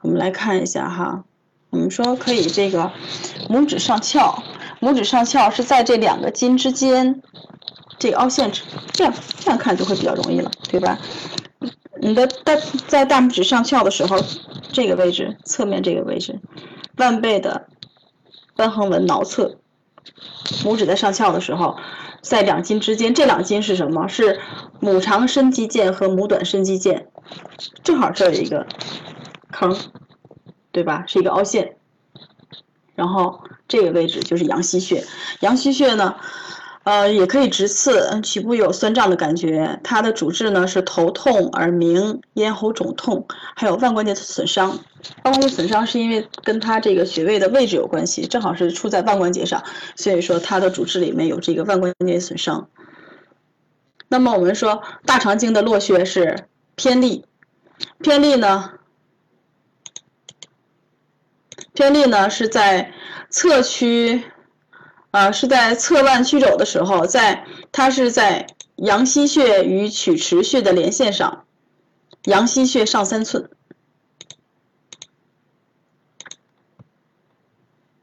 [0.00, 1.22] 我们来看一下哈，
[1.68, 2.90] 我们说可以这个
[3.50, 4.42] 拇指上翘，
[4.80, 7.20] 拇指上翘是在这两个筋之间，
[7.98, 8.50] 这个凹陷
[8.92, 10.98] 这样这样看就会比较容易了，对吧？
[12.00, 12.56] 你的大
[12.86, 14.18] 在大拇指上翘的时候，
[14.72, 16.40] 这个位置侧面这个位置，
[16.96, 17.66] 腕背的
[18.56, 19.58] 瘢横纹桡侧，
[20.64, 21.76] 拇指在上翘的时候。
[22.20, 24.08] 在两筋之间，这两筋是什么？
[24.08, 24.40] 是
[24.80, 27.06] 母长伸肌腱和母短伸肌腱，
[27.82, 28.66] 正好这有一个
[29.50, 29.76] 坑，
[30.72, 31.04] 对吧？
[31.06, 31.76] 是一个凹陷。
[32.94, 35.04] 然后这个位置就是阳溪穴，
[35.40, 36.16] 阳溪穴呢？
[36.88, 39.78] 呃，也可以直刺，嗯局部有酸胀的感觉。
[39.84, 44.70] 它的主治呢是头痛、耳鸣、咽喉肿痛，还有腕关节损伤。
[45.22, 49.62] 腕关节损伤是因为跟它这个穴位的位置有关系，正好是出在腕关节上，
[49.96, 52.70] 所以说它的主治里面有这个腕关节损伤。
[54.08, 57.26] 那么我们说大肠经的络穴是偏历，
[57.98, 58.70] 偏历呢，
[61.74, 62.94] 偏历呢是在
[63.28, 64.22] 侧区。
[65.10, 71.46] 啊，是在侧腕曲肘的时候，在它是在阳溪穴与曲池穴的连线上，
[72.24, 73.50] 阳溪穴上三寸，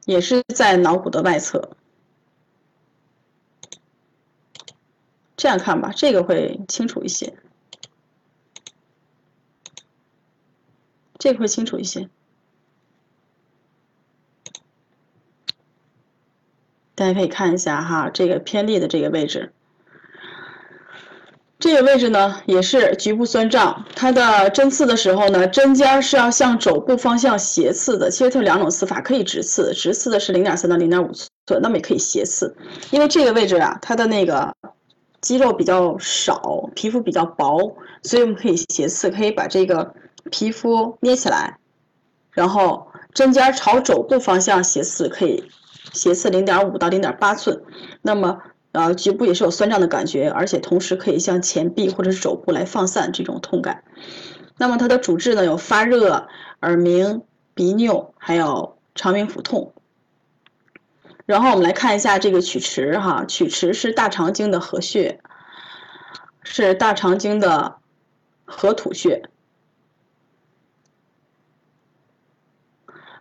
[0.06, 1.78] 也是在脑骨的外侧。
[5.38, 7.38] 这样看吧，这个会清楚一些，
[11.20, 12.10] 这个会清楚一些。
[16.96, 19.52] 大家可以看一下哈，这个偏历的这个位置，
[21.60, 23.86] 这个位置呢也是局部酸胀。
[23.96, 28.10] 它的针刺的时候呢，针尖是要向肘部方向斜刺的。
[28.10, 31.12] 其实它有两种刺法，可以直刺，直刺的是零点三到零点五
[31.48, 32.56] 寸，那么也可以斜刺。
[32.92, 34.56] 因为这个位置啊，它的那个
[35.20, 39.94] 肌肉比较少，皮肤比较薄，所以我们可以斜刺，可以把这个
[40.32, 41.58] 皮肤捏起来，
[42.32, 45.44] 然后针尖朝肘部方向斜刺，可以。
[45.93, 47.63] 斜刺零点五到零点八寸，
[48.02, 53.84] 那么呃局部也是有酸胀的感觉，而且同时可以向前臂或者是肘部来放散这种痛感。
[54.58, 56.28] 那么它的主治呢有发热、
[56.62, 59.74] 耳鸣、鼻拗，还有肠鸣腹痛。
[61.26, 65.19] 然后我们来看一下这个曲池哈，曲池是大肠经的合穴，
[66.43, 67.78] 是大肠经的
[68.43, 69.30] 合土穴。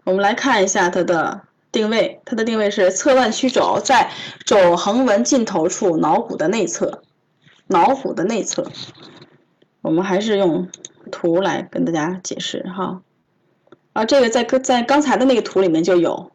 [0.05, 1.43] 我们来看一下它的。
[1.75, 4.11] 定位，它的定位是侧腕曲肘，在
[4.47, 7.03] 肘横纹尽头处，脑骨的内侧，
[7.67, 8.71] 脑骨的内侧。
[9.83, 10.71] 我们还是用
[11.13, 13.03] 图来跟大家解释哈。
[13.93, 16.33] 啊，这个在在刚才的那个图里面就有，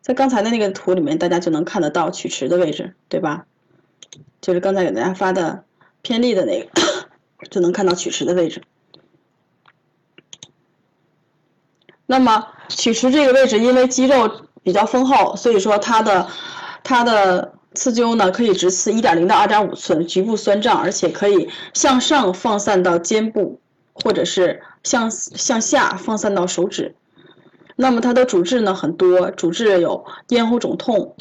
[0.00, 3.46] 在刚才的那个图里面，大家就能看得到曲池的位置，对吧？
[4.40, 5.64] 就是刚才给大家发的
[6.02, 6.70] 偏历的那个，
[7.50, 8.62] 就能看到曲池的位置。
[12.06, 14.30] 那么曲池这个位置，因为肌肉
[14.62, 16.28] 比较丰厚，所以说它的
[16.82, 23.60] 它的刺灸呢，可以直刺一点零到二点五寸，局部酸胀，而且可以向上放散到肩部，
[23.92, 26.94] 或者是向向下放散到手指。
[27.76, 31.16] 那么它的主治呢很多，主治有咽喉肿痛、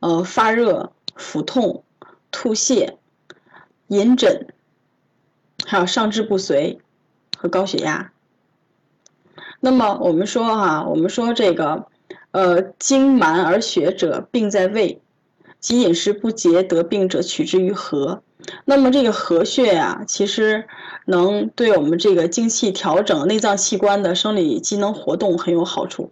[0.00, 1.84] 呃发热、腹痛、
[2.30, 2.94] 吐泻、
[3.88, 4.48] 隐疹，
[5.66, 6.80] 还有上肢不遂
[7.36, 8.12] 和高血压。
[9.60, 11.86] 那么我们说哈，我们说这个，
[12.30, 14.98] 呃，经满而血者，病在胃；
[15.60, 18.22] 及饮食不节得病者，取之于合。
[18.64, 20.66] 那么这个合穴呀，其实
[21.04, 26.10] 能对我们这个精气调整、内脏器官的生理机能活动很有好处。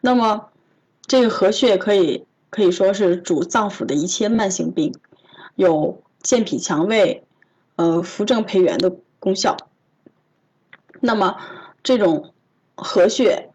[0.00, 0.46] 那么
[1.06, 4.94] 这个合穴可以可以说是主脏腑的一切慢性病，
[5.56, 7.22] 有健脾强胃、
[7.76, 9.58] 呃扶正培元的功效。
[11.00, 11.36] 那么
[11.82, 12.32] 这种
[12.78, 13.50] 合穴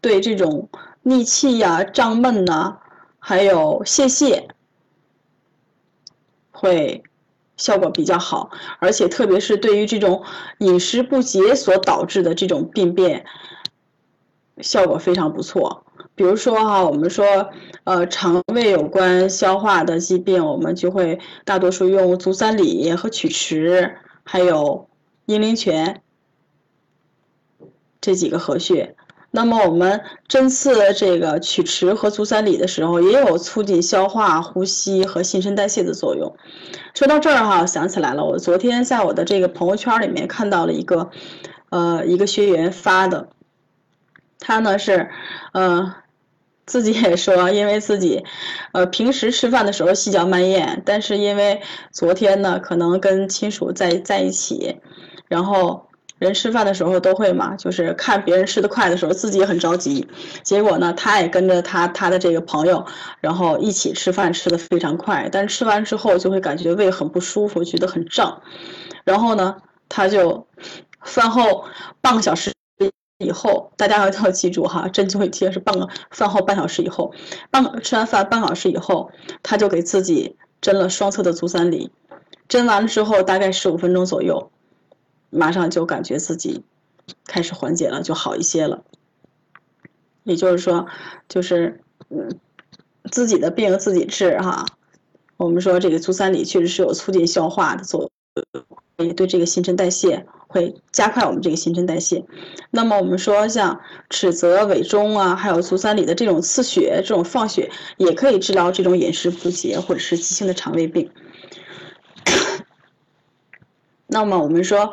[0.00, 0.68] 对这种
[1.02, 2.76] 逆气呀、胀闷呐，
[3.18, 4.44] 还有泄泻
[6.50, 7.02] 会
[7.56, 10.22] 效果比较好，而且特别是对于这种
[10.58, 13.24] 饮食不节所导致的这种病变，
[14.60, 15.84] 效果非常不错。
[16.14, 17.50] 比如说哈，我们说
[17.84, 24.88] 呃肠胃有关消化的疾病，我们就会大多数用足三里和曲池，还有
[25.26, 26.02] 阴陵泉
[28.02, 28.94] 这几个合穴。
[29.30, 36.36] 那么我们针刺这个曲池和足三里的时候，也有促进消化、呼吸和新陈代谢的作用。
[36.92, 41.08] 说到这儿哈，想起来了，我昨天在我的这个朋友圈里面看到了一个，
[41.70, 43.30] 呃，一个学员发的，
[44.38, 45.08] 他呢是，
[45.54, 45.94] 呃。
[46.64, 48.24] 自己也说，因为自己，
[48.70, 54.76] 呃，平时吃饭的时候细嚼慢咽，但是因为昨天呢，可能跟亲属在在一起，
[55.26, 55.88] 然后
[56.22, 60.08] 人吃饭的时候都会嘛，就是看别人吃的快的时候，自己也很着急。
[60.42, 62.84] 结果呢，他也跟着他他的这个朋友，
[63.20, 68.42] 然后一起吃饭，吃的非常快，但是吃完之后就会感觉胃很不舒服，觉得很胀。
[69.04, 69.56] 然后呢，
[69.88, 70.46] 他就
[71.02, 71.64] 饭后
[72.00, 72.52] 半个小时。
[73.18, 77.14] 以后大家要要记住哈，针灸一贴是半个饭后半小时以后，
[77.52, 79.12] 半吃完饭半小时以后，
[79.44, 81.92] 他就给自己针了双侧的足三里，
[82.48, 84.50] 针完了之后大概十五分钟左右，
[85.32, 86.62] 马上就感觉自己
[87.24, 88.84] 开始缓解了，就好一些了。
[90.24, 90.86] 也就是说，
[91.28, 91.80] 就是
[92.10, 92.38] 嗯，
[93.10, 94.66] 自己的病自己治哈。
[95.38, 98.10] 我们说这个足三里确实是有促进消化的作
[98.98, 100.26] 用，也对这个新陈代谢。
[100.46, 102.22] 会加快我们这个新陈代谢。
[102.70, 103.80] 那么我们说像
[104.10, 111.10] 尺泽、委中啊，还有足三里的这种刺血、这种放血，也可以治疗这种饮食不节或者是急性的肠胃病。
[114.12, 114.92] 那么我们说，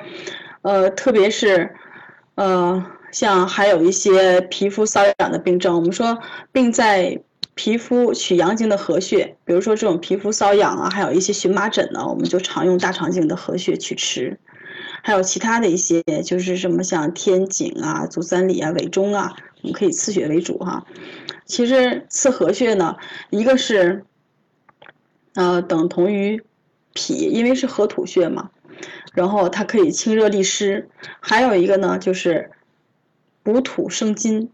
[0.61, 1.75] 呃，特别是
[2.35, 6.17] 呃，像还有一些皮肤瘙痒的病症，我们说
[6.53, 7.21] 病在
[7.53, 14.39] 皮肤取阳经的合穴，比如说这种皮肤瘙痒啊，还有一些荨麻疹呢，我们就常用大肠经的合穴去吃。
[15.01, 20.85] 还有其他的一些，就是什么像天井啊、足三里啊、委中啊，我们可以刺血为主哈。
[21.45, 22.95] 其实刺合穴呢，
[23.29, 24.05] 一个是，
[25.35, 26.41] 呃，等同于
[26.93, 28.51] 脾，因为是合土穴嘛，
[29.13, 30.89] 然后它可以清热利湿。
[31.19, 32.51] 还有一个呢，就是
[33.43, 34.49] 补土生金，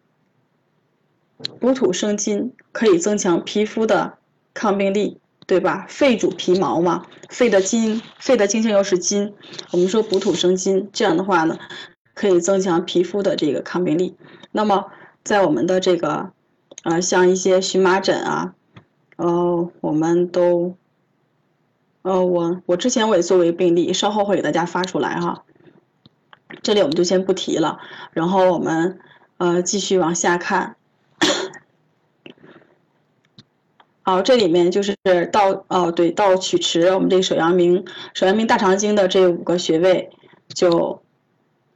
[1.59, 4.17] 补土生金可以增强皮肤的
[4.53, 5.19] 抗病力。
[5.47, 5.85] 对吧？
[5.87, 9.35] 肺主皮毛嘛，肺的金，肺的经性又是金，
[9.71, 11.59] 我们说补土生金，这样的话呢，
[12.15, 14.15] 可以增强皮肤的这个抗病力。
[14.51, 14.87] 那么
[15.23, 16.31] 在我们的这个，
[16.81, 18.55] 呃，像一些荨麻疹啊，
[19.17, 20.75] 呃，我们都，
[22.05, 25.43] 呃，我我之前我也作为病例，稍后会给大家发出来哈。
[26.61, 27.79] 这里我们就先不提了，
[28.11, 28.99] 然后我们
[29.37, 30.75] 呃继续往下看。
[34.03, 34.95] 好，这里面就是
[35.31, 37.83] 到哦，对，到曲池，我们这个手阳明、
[38.13, 40.11] 手阳明大肠经的这五个穴位
[40.49, 41.01] 就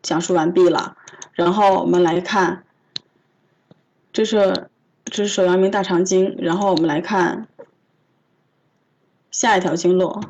[0.03, 0.95] 讲述完毕了。
[1.34, 2.65] 然后我们来看，
[4.13, 4.69] 这是
[5.05, 7.47] 这是手阳明大肠经，然后我们来看
[9.40, 10.22] 下一条经络。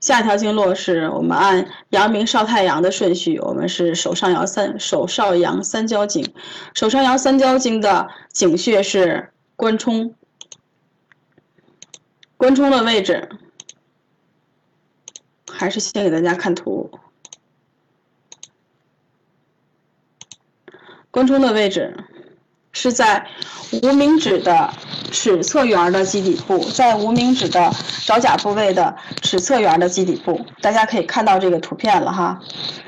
[0.00, 6.26] 下一条经络是我们按阳明少太阳的顺序，我们是手上阳三手少阳三焦经，
[6.72, 10.14] 手上阳三焦经的井穴是关冲。
[12.38, 13.28] 关冲的位置，
[15.46, 16.90] 还是先给大家看图。
[21.10, 21.94] 关冲的位置
[22.72, 23.26] 是在
[23.82, 24.72] 无名指的
[25.10, 27.72] 尺侧缘的基底部，在无名指的
[28.04, 32.40] 爪甲部位的尺侧缘的基底部，大家可以看到这个图片了哈。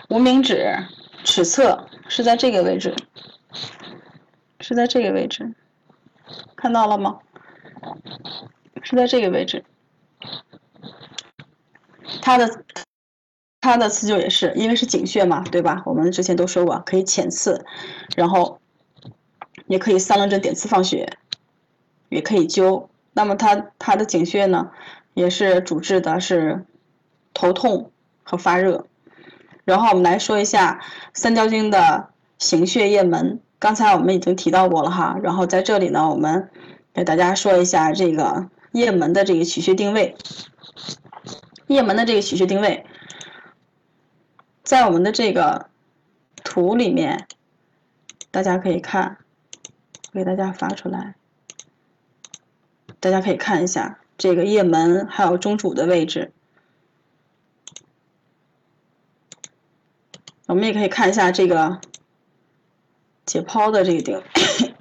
[0.09, 0.77] 无名指
[1.25, 2.95] 尺侧是在这个位置，
[4.61, 5.53] 是在这个位置，
[6.55, 7.19] 看到了吗？
[8.83, 9.65] 是在这个位置，
[12.21, 12.65] 它的
[13.61, 15.83] 它的刺灸也是，因为是井穴嘛，对吧？
[15.87, 17.65] 我们之前都说过，可以浅刺，
[18.17, 18.59] 然后
[19.73, 21.17] 也可以三棱针点刺放血，
[22.11, 22.89] 也可以灸。
[23.15, 24.71] 那么它它的井穴呢，
[25.15, 26.67] 也是主治的是
[27.33, 27.91] 头痛
[28.23, 28.87] 和发热。
[29.65, 30.83] 然后我们来说一下
[31.15, 35.17] 三焦经的行穴液门，刚才我们已经提到过了哈。
[35.23, 36.51] 然后在这里呢，我们
[36.93, 38.51] 给大家说一下这个。
[38.73, 40.17] 液门的这个取穴定位，
[41.67, 42.87] 液门的这个取穴定位，
[44.63, 45.67] 在我们的这个
[46.43, 47.27] 图里面，
[48.31, 49.19] 大家可以看，
[50.13, 51.15] 给大家发出来，
[53.01, 56.33] 大家可以看一下这个液门还有中主的位置，
[60.47, 61.81] 我们也可以看一下这个
[63.25, 64.75] 解剖的这个定位。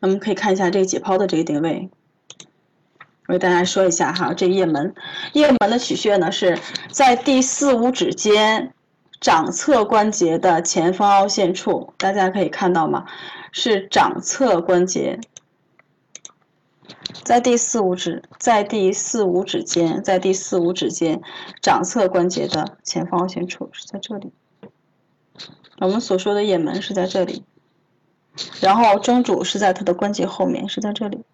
[0.00, 1.90] 我们可以看一下这个解剖的这个定位。
[3.26, 4.94] 我给大家说一下哈，这个腋门，
[5.32, 6.60] 腋门的取穴呢是
[6.92, 8.72] 在第四五指间
[9.20, 13.06] 掌侧关节的前方凹陷处，大家可以看到吗？
[13.52, 15.18] 是掌侧关节，
[17.24, 21.22] 在第四五指，在第四五指间，在第四五指间
[21.62, 24.30] 掌侧关节的前方凹陷处是在这里。
[25.78, 27.44] 我们所说的腋门是在这里，
[28.60, 31.24] 然后中主是在它的关节后面，是在这里。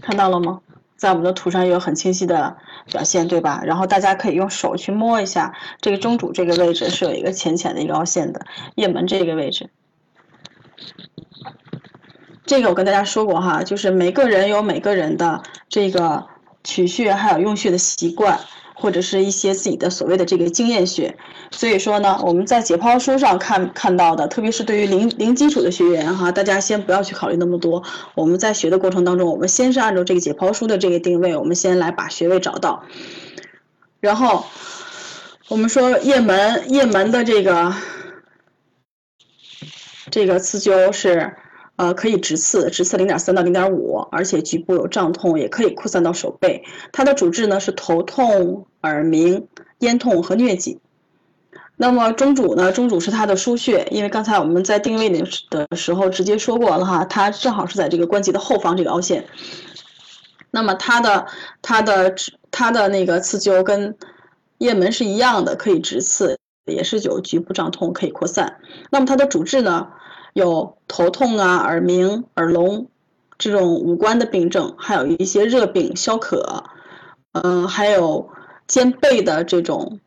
[0.00, 0.60] 看到了吗？
[1.00, 2.54] 在我们的图上有很清晰的
[2.92, 3.62] 表现，对吧？
[3.64, 8.44] 然后大家可以用手去摸一下，这个中主这个位置是有一个浅浅的一个凹陷的，
[8.74, 9.70] 叶门这个位置。
[12.44, 16.26] 这个我跟大家说过哈，就是每个人有每个人的这个
[16.62, 18.38] 取穴还有用穴的习惯。
[18.80, 21.16] 或者是一些自己的所谓的这个经验学，
[21.50, 27.82] 所以说呢，我们在解剖书上看看到的，特别是对于零零基础的学员哈，大家先不要去考虑那么多。
[28.14, 32.84] 我们在学的过程当中，我们先是按照这个解剖书的这个定位，我们先来把穴位找到，
[34.00, 34.46] 然后
[35.48, 37.74] 我们说腋门腋门的这个
[40.10, 41.36] 这个刺灸是。
[41.80, 46.62] 呃，可以直刺，直刺零点三到零点五，而且局部有胀痛，也可以扩散到手背。
[46.92, 50.78] 它的主治呢是头痛、耳鸣、咽痛和疟疾。
[51.76, 52.70] 那么中主呢？
[52.70, 59.24] 中主是它的腧穴，因为刚才我们在定位的的时候直接说过了哈，它正好是在这个关节的后方这个凹陷。
[60.50, 61.28] 那么它的
[61.62, 62.14] 它的
[62.50, 63.96] 它的那个刺灸跟
[64.58, 68.58] 腋门是一样的，可以直刺，也是有局部胀痛，可以扩散。
[68.90, 69.88] 那么它的主治呢？
[70.32, 72.86] 有头痛啊、耳鸣、耳聋
[73.36, 76.64] 这种五官的病症，还有一些热病、消渴，
[77.32, 78.30] 嗯，还有
[78.66, 79.98] 肩背的这种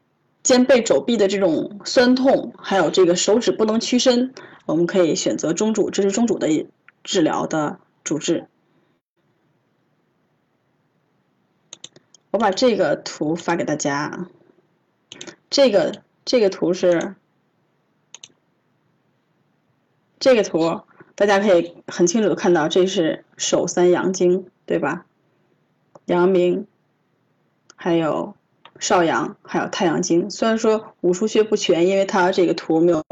[0.44, 4.34] 肩背肘臂的这种酸痛，还有这个手指不能屈伸，
[4.66, 6.68] 我们可以选择中主，这是中主的
[7.04, 8.48] 治疗的主治。
[12.32, 14.28] 我把这个图发给大家，
[15.50, 17.16] 这个这个图是。
[20.24, 20.80] 这个图
[21.16, 25.06] 大家可以很清楚的看到，这是手三阳经，对吧？
[26.06, 26.66] 阳明，
[27.76, 28.34] 还有
[28.80, 30.30] 少阳，还有太阳经。
[30.32, 33.04] 虽然说五腧穴不全，因为它这个图没有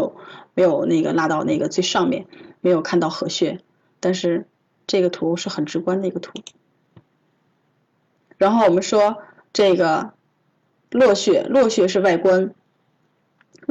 [0.53, 2.28] 没有那个拉到那个最上面，
[2.62, 3.59] 没有看到合穴，
[3.99, 4.47] 但是
[4.88, 6.32] 这个图是很直观的一个图。
[8.38, 9.18] 然后我们说
[9.51, 10.14] 这个
[10.91, 12.53] 络穴，络穴是外关。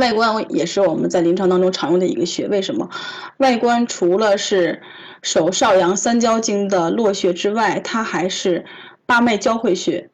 [0.00, 2.90] 外关也是我们在临床当中常用的一个穴，为什么？
[3.36, 4.82] 外关除了是
[5.22, 8.64] 手少阳三焦经的络穴之外，它还是
[9.06, 10.10] 八脉交汇穴。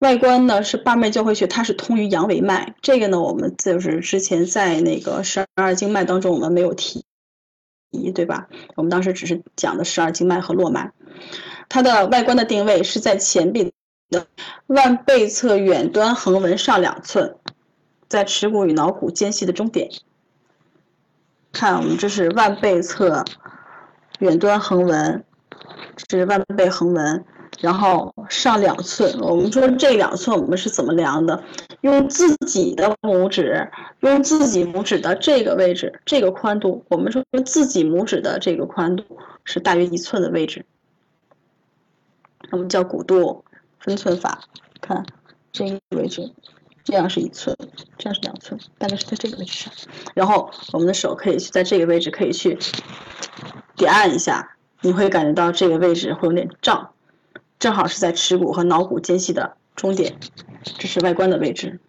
[0.00, 2.74] 外关呢是八脉交汇穴，它是通于阳维脉。
[2.82, 7.02] 这个呢，我们就是之前在那个十二经脉当中我们没有提，
[8.14, 8.46] 对吧？
[8.74, 10.92] 我们当时只是讲的十二经脉和络脉。
[11.70, 13.72] 它的外观的定位是在前臂
[14.10, 14.26] 的
[14.66, 17.34] 腕背侧远端横纹上两寸。
[18.08, 19.90] 在耻骨与脑骨间隙的中点，
[21.52, 23.24] 看我们这是腕背侧
[24.20, 25.24] 远端横纹，
[25.96, 27.24] 这是腕背横纹，
[27.60, 29.18] 然后上两寸。
[29.20, 31.42] 我们说这两寸我们是怎么量的？
[31.82, 39.04] 用自己的拇指，用自己拇指的这个位置，这个宽度，我们说自己拇指的这个宽度
[39.44, 40.64] 是大约一寸的位置，
[42.50, 43.44] 我们叫骨度
[43.78, 44.40] 分寸法，
[44.80, 45.04] 看
[45.52, 46.32] 这个位置。
[46.86, 47.56] 这样是一寸，
[47.98, 49.72] 这样是两寸，大概是在这个位置上。
[50.14, 52.56] 然后我们的手可以去在这个位置可以去
[53.74, 56.92] 点按一下，你会感觉到这个位置会有点胀，
[57.58, 60.16] 正好是在耻骨和脑骨间隙的中点，
[60.78, 61.80] 这是外观的位置。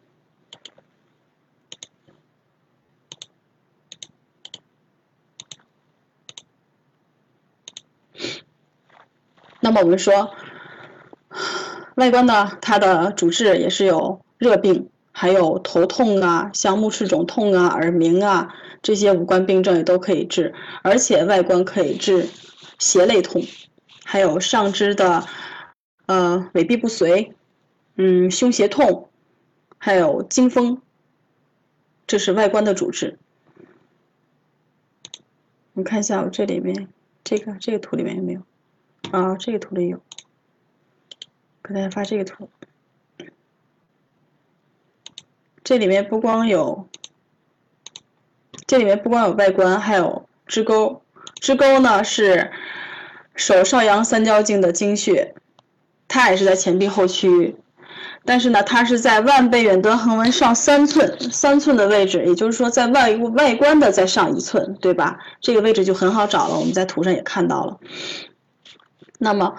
[9.60, 10.34] 那么我们说，
[11.98, 14.20] 外观呢，它的主治也是有。
[14.38, 22.28] 热病，还有头痛啊，像目赤肿痛啊、耳鸣啊这些五官病症也都可以治，而且外观可以治
[22.78, 23.44] 胁肋痛，
[24.04, 25.26] 还有上肢的
[26.06, 27.34] 呃尾臂不遂，
[27.96, 29.10] 嗯，胸胁痛，
[29.78, 30.82] 还有惊风，
[32.06, 33.18] 这是外观的主治。
[35.74, 36.88] 你看一下我这里面
[37.24, 38.42] 这个这个图里面有没有？
[39.12, 40.02] 啊，这个图里有，
[41.64, 42.50] 给大家发这个图。
[45.68, 46.88] 这里面不光有，
[48.66, 51.02] 这里面不光有外观，还有支沟。
[51.42, 52.52] 支沟呢是
[53.36, 55.36] 手少阳三焦经的经穴，
[56.08, 57.58] 它也是在前臂后区，
[58.24, 65.20] 但是呢，它是在腕背远端横纹上三寸，三寸的位置，也就是说在外外观的再上一寸，对吧？
[65.42, 67.78] 这个位置就很好找了，我们在图上也看到了。
[69.20, 69.58] 那么，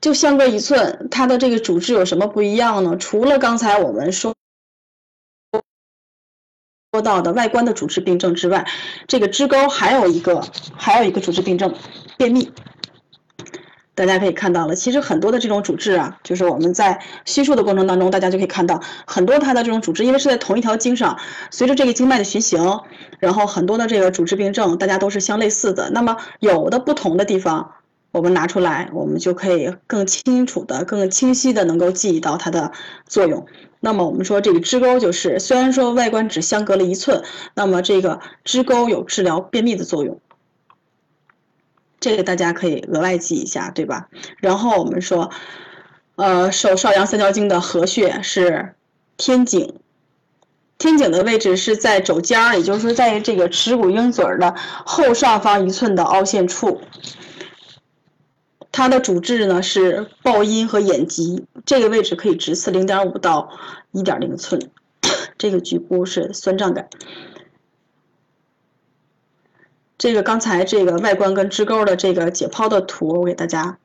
[0.00, 2.96] 就相隔一寸，它的这个主治有什么不一样呢？
[2.96, 4.34] 除了刚才我们说
[6.92, 8.66] 说到的外观的主治病症之外，
[9.06, 10.42] 这个支沟还有一个
[10.74, 11.74] 还有一个主治病症，
[12.16, 12.50] 便秘。
[13.94, 21.18] 大家可以看到了，其实很多的这种主治啊，就是我们在叙述的过程当中，大家就可以看到很多它的这种主治，因为是在同一条经上，
[21.50, 22.80] 随着这个经脉的循行，
[23.18, 25.90] 然后很多的这个主治病症，大家都是相类似的。
[25.90, 27.74] 那么有的不同的地方，
[28.12, 32.72] 我们拿出来，我们就可以更清楚的、更清晰的能够记忆到它的
[33.06, 33.46] 作用。
[33.78, 37.22] 那么我们说这个支沟就是，虽然说外观只相隔了一寸，
[37.54, 40.20] 那么这个支沟有治疗便秘的作用。
[42.00, 44.08] 这个大家可以额外记一下，对吧？
[44.38, 45.30] 然后我们说，
[46.16, 48.74] 呃，手少阳三焦经的合穴是
[49.16, 49.74] 天井，
[50.78, 54.54] 天井的位置是在肘尖儿，也就是说在这个耻骨鹰嘴的
[54.84, 56.80] 后上方一寸的凹陷处。
[58.72, 63.50] 它的主治呢是暴阴和眼疾，这个位置可以直刺零点五到
[63.90, 64.70] 一点零寸，
[65.36, 66.88] 这个局部是酸胀感。
[69.98, 73.78] 这个刚才这个外观跟支沟的这个解剖的图，我给大家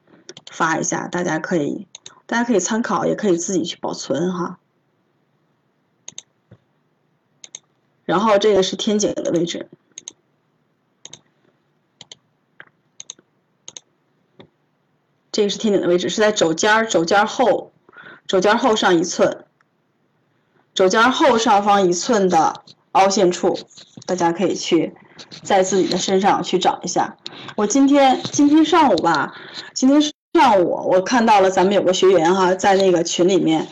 [0.49, 1.87] 发一下，大家可以
[2.25, 4.59] 大家可以参考，也可以自己去保存哈。
[8.05, 9.67] 然后这个是天井的位置，
[15.35, 17.73] 这个是天顶的位置，是在肘尖儿，肘尖后，
[18.25, 19.43] 肘尖后上一寸，
[20.73, 22.61] 肘尖后上方一寸的
[22.93, 23.59] 凹陷处，
[24.05, 24.95] 大家可以去。
[25.43, 27.17] 在自己的身上去找一下。
[27.57, 29.35] 我今天今天上午吧，
[29.73, 30.01] 今天
[30.33, 33.67] 上午我看到了咱们有个学员哈，在那个群里面，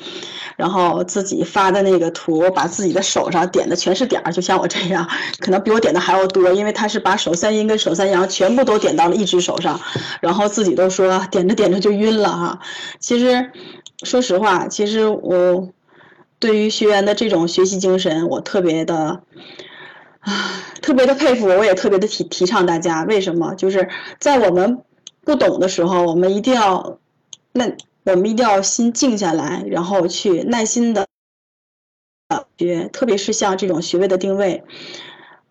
[0.55, 5.07] 然后自己发的那个图，把自己的手上点的全是点儿，就像我这样，
[5.39, 9.79] 可能比我点的还要多，因为他是把手三阴跟手三阳全部都点到了一只手上，
[10.21, 12.59] 然后自己都说点着点着就晕了哈。
[12.99, 13.51] 其实，
[14.03, 15.69] 说实话，其实我
[16.39, 19.21] 对于学员的这种学习精神，我特别的。
[20.25, 20.31] 啊，
[20.81, 23.03] 特别的佩服，我也特别的提提倡大家。
[23.03, 23.55] 为什么？
[23.55, 23.89] 就是
[24.21, 24.79] 在我们
[25.25, 26.97] 不懂的时候，我们一定要，
[27.51, 27.65] 那
[28.03, 31.07] 我们一定要心静下来，然后去耐心的
[32.57, 32.89] 学。
[32.89, 34.63] 特别是像这种穴位的定位，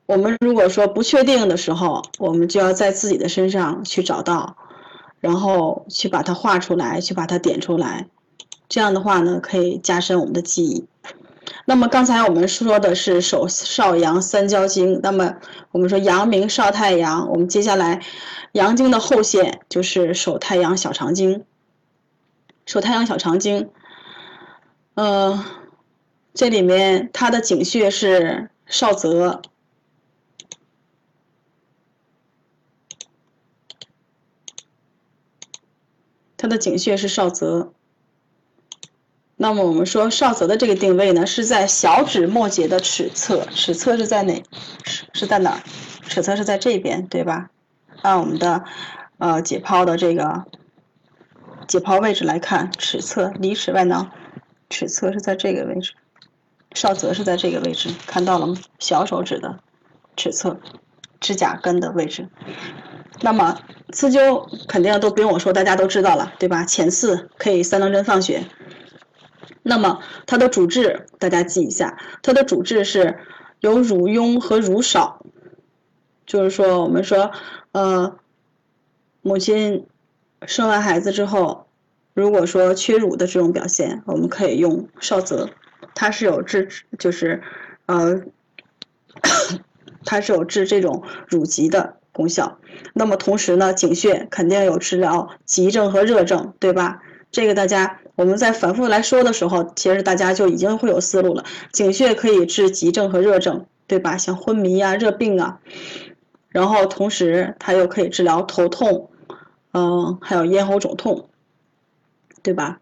[0.06, 4.56] 我们如果说不确定的时候，我们就要在自己的身上去找到，
[5.20, 8.08] 然后去把它画出来，去把它点出来。
[8.68, 10.86] 这样的话呢，可以加深我们的记忆。
[11.64, 15.36] 那么刚才我们说的是手少阳三焦经，那么
[15.70, 18.00] 我们说阳明少太阳，我们接下来
[18.52, 21.44] 阳经的后线就是手太阳小肠经。
[22.66, 23.70] 手太阳小肠经，
[24.94, 25.44] 呃，
[26.32, 29.42] 这里面它的井穴是少泽，
[36.36, 37.72] 它的井穴是少泽。
[39.36, 44.40] 那么我们说少泽的这个定位呢，是在小指末节的尺侧，尺侧是在哪？
[44.84, 45.60] 是是在哪？
[46.02, 47.50] 尺侧是在这边，对吧？
[48.02, 48.64] 按我们的
[49.18, 50.44] 呃解剖的这个
[51.72, 54.10] 解剖位置来看，尺侧离尺外囊，
[54.68, 55.94] 尺侧是在这个位置，
[56.74, 58.54] 少泽是在这个位置，看到了吗？
[58.78, 59.58] 小手指的
[60.14, 60.60] 尺侧，
[61.18, 62.28] 指甲根的位置。
[63.22, 63.58] 那么
[63.90, 66.66] 刺灸肯定都不用我说，大家都知道了，对吧？
[66.66, 68.44] 前刺可以三棱针放血。
[69.62, 73.18] 那么它的主治，大家记一下，它的主治是
[73.60, 75.24] 有乳痈和乳少，
[76.26, 77.30] 就是说我们说，
[77.72, 78.18] 呃，
[79.22, 79.86] 母亲
[80.46, 81.66] 生完孩子之后，
[82.14, 85.50] 如果说缺乳的这种表现，我们可以用少泽，
[85.94, 86.68] 它是有治，
[86.98, 87.42] 就是
[87.86, 88.22] 呃，
[90.04, 92.58] 它是有治这种乳疾的功效。
[92.94, 97.02] 那么同时呢，井穴肯定有治疗急症和热症，对吧？
[97.30, 97.98] 这个大家。
[98.14, 101.44] 我们在反复来说的时候，其实大家就已经会有思路了。
[101.72, 104.18] 井穴可以治急症和热症，对吧？
[104.18, 105.58] 像昏迷啊、热病啊，
[106.50, 109.08] 然后同时它又可以治疗头痛，
[109.72, 111.28] 嗯，还有咽喉肿痛，
[112.42, 112.80] 对吧？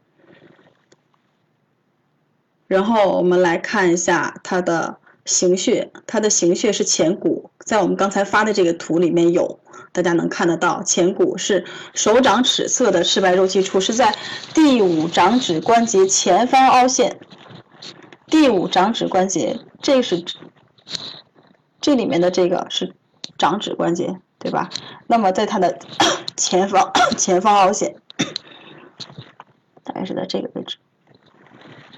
[2.67, 9.59] 然后我们来看一下它的行穴，它的行穴是前骨，在我们刚才发的这个图里面有。
[9.93, 11.65] 大家能看得到，前骨是
[11.95, 14.15] 手掌尺侧的赤白肉际处，是在
[14.55, 17.19] 第五掌指关节前方凹陷。
[18.29, 20.25] 第五掌指关节，这是
[21.81, 22.95] 这里面的这个是
[23.37, 24.71] 掌指关节，对吧？
[25.09, 25.77] 那么在它的
[26.41, 27.95] 前方 前方凹陷。
[29.85, 30.79] 大概是在这个位置，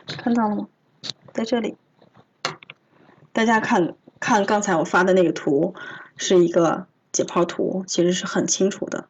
[0.06, 0.66] 看到了吗？
[1.32, 1.76] 在这里，
[3.32, 5.74] 大家看看刚才我发的那个图，
[6.16, 9.06] 是一个解剖图，其实是很清楚的。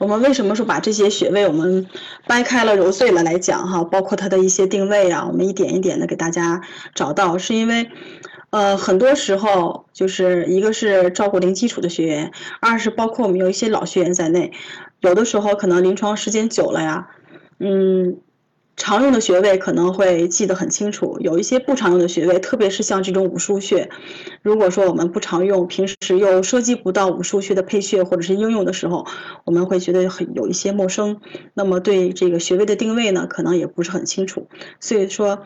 [0.00, 1.86] 我们为什么说把这些穴位我们
[2.26, 3.84] 掰开了揉碎了来讲哈？
[3.84, 6.62] 包括它的一些定位啊，我们一点一点的给大家
[6.94, 7.90] 找到，是因为，
[8.48, 14.52] 呃，很多时候就是一个是照顾零基础的学员，二是包括我们有一些老学员在内，
[15.00, 17.08] 有的时候可能临床时间久了呀，
[17.58, 18.16] 嗯。
[18.80, 23.90] 常用的穴位可能会记得很清楚，有一些不常用的穴位，特别是像这种五腧穴，
[24.40, 29.06] 如果说我们不常用，平时又涉及不到五腧穴的配穴或者是应用的时候，
[29.44, 31.20] 我们会觉得很有一些陌生，
[31.52, 34.48] 那么对这个穴位的定位呢，可能也不是很清楚。
[34.80, 35.42] 所以说，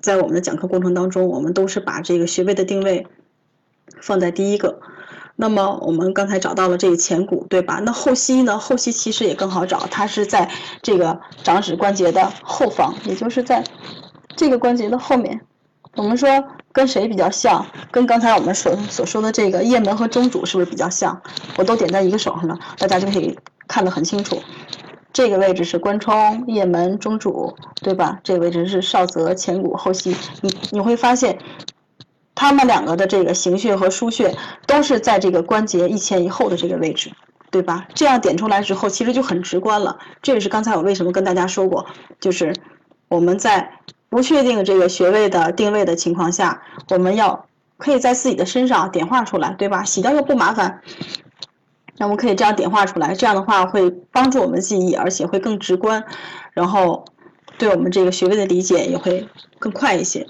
[0.00, 3.06] 在我们的讲课过程当中，我们都是把这个穴位的定位
[4.00, 4.80] 放在第一个。
[5.40, 7.80] 那么我们刚才找到了这个前骨，对吧？
[7.82, 8.58] 那后膝呢？
[8.58, 10.50] 后膝其实也更好找，它是在
[10.82, 13.64] 这个掌指关节的后方，也就是在
[14.36, 15.40] 这个关节的后面。
[15.96, 16.28] 我们说
[16.72, 17.64] 跟谁比较像？
[17.90, 21.18] 跟刚才我们所所说的这个腋门和中主是不是比较像？
[21.56, 23.34] 我都点在一个手上了，大家就可以
[23.66, 24.38] 看得很清楚。
[25.10, 28.20] 这个位置是关冲、腋门、中主，对吧？
[28.22, 30.14] 这个位置是少泽、前骨、后膝。
[30.42, 31.38] 你你会发现。
[32.40, 34.34] 他们两个的这个行穴和腧穴
[34.66, 37.12] 都是在这个关节一前一后的这个位置，
[37.50, 37.86] 对吧？
[37.94, 39.98] 这样点出来之后，其实就很直观了。
[40.22, 41.84] 这也是刚才我为什么跟大家说过，
[42.18, 42.54] 就是
[43.08, 43.70] 我们在
[44.08, 47.44] 不确定这个穴位的定位的情况下，我们要
[47.76, 49.84] 可以在自己的身上点画出来，对吧？
[49.84, 50.80] 洗掉又不麻烦，
[51.98, 56.02] 那我们可以这样点画出来，这样的话会帮助我们记忆，而且会更直观，
[56.54, 57.04] 然后
[57.58, 59.28] 对我们这个穴位的理解也会
[59.58, 60.26] 更快一些。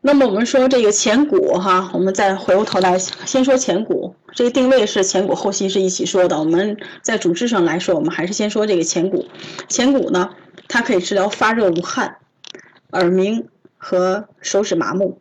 [0.00, 6.38] 那么我们说这个前骨哈，我们再回过头来先说前骨，这个定位是前骨后膝是一起说的。
[6.38, 9.26] 我们在主治上来说，我们还是先说这个前骨。
[9.68, 10.30] 前骨呢，
[10.68, 12.18] 它可以治疗发热无汗、
[12.90, 15.18] 耳鸣和手指麻木。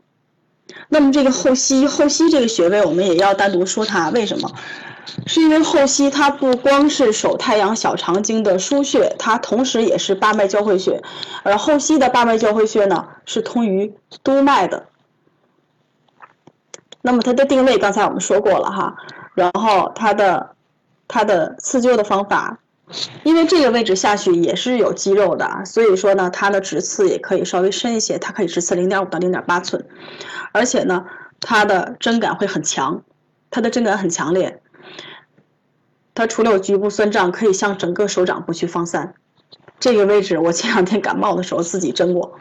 [0.89, 4.51] 那么这个后膝，后膝这个穴位我们也要单独说它，为什么？
[5.27, 11.01] 是因为后溪它不光是手太阳小肠经的腧穴，它同时也是八脉交汇穴，
[11.43, 13.93] 而后溪的八脉交汇穴呢是通于
[14.23, 14.87] 督脉的。
[17.01, 18.95] 那么它的定位刚才我们说过了哈，
[19.35, 20.55] 然后它的
[21.07, 22.57] 它的刺灸的方法，
[23.23, 29.85] 因为这个位置下去也是有肌肉的，所以说呢它的直刺也可以稍微深一些，它可以直刺零点五到零点八寸，
[30.51, 31.05] 而且呢
[31.39, 33.03] 它的针感会很强，
[33.51, 34.61] 它的针感很强烈。
[36.15, 39.13] 它除了有局部酸胀，可以向整个手掌部去放散。
[39.79, 42.39] 这个位置我前两天感冒的时候自己针过，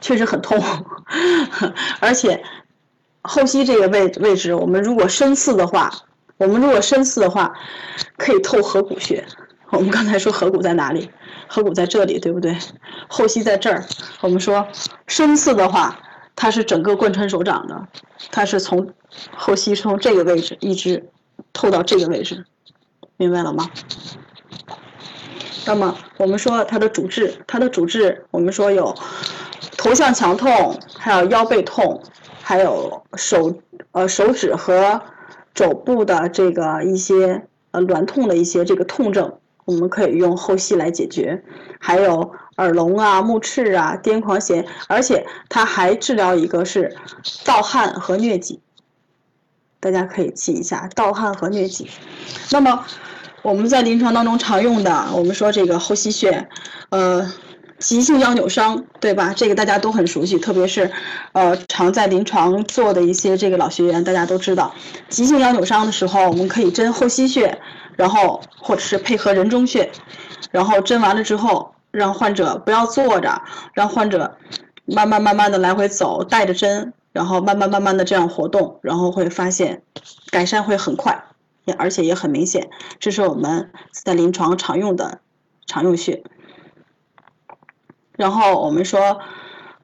[0.00, 0.58] 确实很痛。
[2.00, 2.42] 而且
[3.22, 5.92] 后溪这个位位置，我们如果深刺的话，
[6.38, 7.52] 我们如果深刺的话，
[8.16, 9.24] 可以透合谷穴。
[9.68, 11.10] 我们刚才说合谷在哪里？
[11.46, 12.56] 合谷在这里，对不对？
[13.06, 13.84] 后溪在这儿。
[14.22, 14.66] 我们说
[15.06, 16.00] 深刺的话，
[16.34, 17.86] 它是整个贯穿手掌的，
[18.32, 18.92] 它是从
[19.36, 21.10] 后溪从这个位置一直
[21.52, 22.46] 透到这个位置。
[23.20, 23.68] 明白了吗？
[25.66, 28.96] 那么我们说它的主治，它的主治我们说有
[29.76, 32.02] 头项强痛，还有腰背痛，
[32.40, 33.54] 还有手
[33.92, 35.02] 呃手指和
[35.52, 41.44] 肘部的这个一些呃挛痛的一些这个痛症，我们可以用后溪来解决。
[41.78, 46.96] 还有耳聋啊、目赤啊、癫狂痫，而且它还治疗一个是
[47.44, 48.60] 盗汗和疟疾，
[49.78, 51.90] 大家可以记一下盗汗和疟疾。
[52.50, 52.86] 那么。
[53.42, 56.46] 我们在临床当中常用的，我们说这个后溪穴，
[56.90, 57.26] 呃，
[57.78, 59.32] 急性腰扭伤，对吧？
[59.34, 60.90] 这个大家都很熟悉，特别是，
[61.32, 64.74] 呃，常在临床做的一些这个老学员，大家都知道，
[65.08, 67.58] 急性腰扭伤的时候，我们可以针后溪穴，
[67.96, 69.90] 然后或者是配合人中穴，
[70.50, 73.40] 然后针完了之后，让患者不要坐着，
[73.72, 74.36] 让患者
[74.84, 79.82] 慢慢慢慢的来回走，带着针，然后慢慢慢慢的这样活动，然后会发现
[80.30, 81.24] 改善会很快。
[81.72, 85.20] 而且也很明显，这是我们在临床常用的
[85.66, 86.22] 常用穴。
[88.12, 89.20] 然后我们说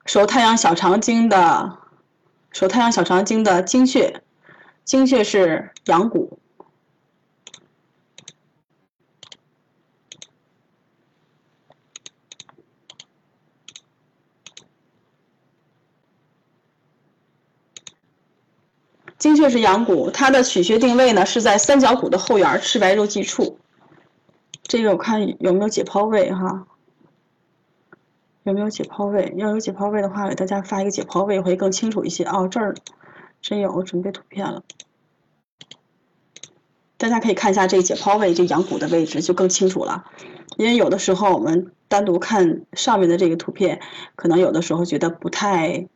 [0.05, 1.79] 手太阳小肠经的
[2.53, 4.23] 手太阳小肠经的经穴，
[4.85, 6.39] 经穴是阳谷。
[19.19, 23.59] 精确是阳骨，它的取穴定位呢是在三角骨的后缘赤白肉际处。
[24.63, 26.67] 这个我看有没有解剖位哈？
[28.43, 29.33] 有没有解剖位？
[29.37, 32.25] 要有解剖位的话，给大家发一个解剖位会更清楚一些。
[32.25, 32.75] 哦，这儿
[33.41, 34.63] 真有，准备图片了。
[36.99, 40.05] 大家可以看一下这个解剖位，这羊骨的位置就更清楚了。
[40.57, 43.81] 因为有的时候我们单独看上面的这个图片，
[44.15, 45.89] 可能有的时候觉得不太，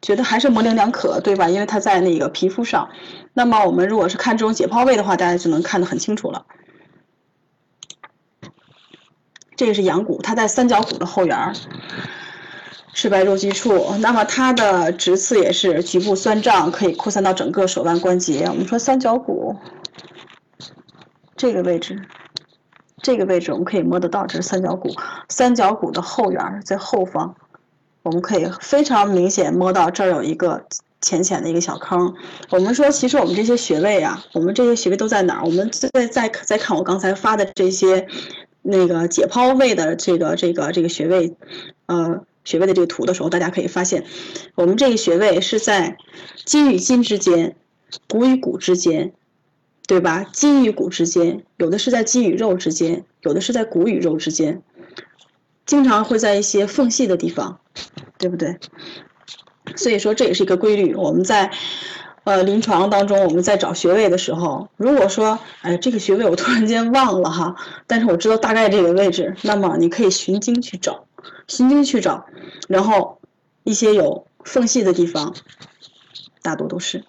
[0.00, 1.48] 觉得还是模棱两可，对吧？
[1.48, 2.88] 因为它在那个皮肤上。
[3.34, 6.46] 那么我们如果是看这种解剖位的话，大家就能看得很清楚了。
[9.56, 11.52] 这个是羊骨，它在三角骨的后缘儿，
[12.92, 13.96] 赤白肉际处。
[13.98, 18.44] 那么它的直刺也是局部酸胀，可以扩散到整个手腕关节。
[18.46, 19.56] 我们说三角骨
[21.36, 22.00] 这个位置，
[23.02, 24.94] 这个位置我们可以摸得到，这是三角骨。
[25.28, 27.34] 三角骨的后缘在后方，
[28.02, 30.64] 我们可以非常明显摸到这儿有一个
[31.00, 32.14] 浅浅的一个小坑。
[32.50, 35.44] 我们说，其实我们这些穴位啊，我们这些穴位都在哪儿？
[35.44, 38.06] 我们再再再看我刚才发的这些。
[38.60, 41.34] 那个解剖位的这个这个这个穴位，
[41.86, 44.04] 呃，穴位的这个图的时候，大家可以发现，
[44.56, 45.96] 我们这个穴位是在
[46.44, 47.56] 筋与筋之间，
[48.08, 49.12] 骨与骨之间，
[49.86, 50.24] 对吧？
[50.32, 54.60] 筋与骨之间，有的是在筋与肉之间，有的是在骨与肉之间，
[55.64, 57.60] 经常会在一些缝隙的地方，
[58.18, 58.58] 对不对？
[59.76, 61.50] 所以说这也是一个规律，我们在。
[62.24, 67.56] 呃，临床当中我们在找穴位的时候，如果说，哎，这个穴位我突然间忘了哈，
[67.86, 71.06] 但是我知道大概这个位置，那么你可以循经去找，
[71.46, 72.26] 循经去找，
[72.68, 73.18] 然后
[73.64, 75.34] 一些有缝隙的地方，
[76.42, 77.02] 大多都是，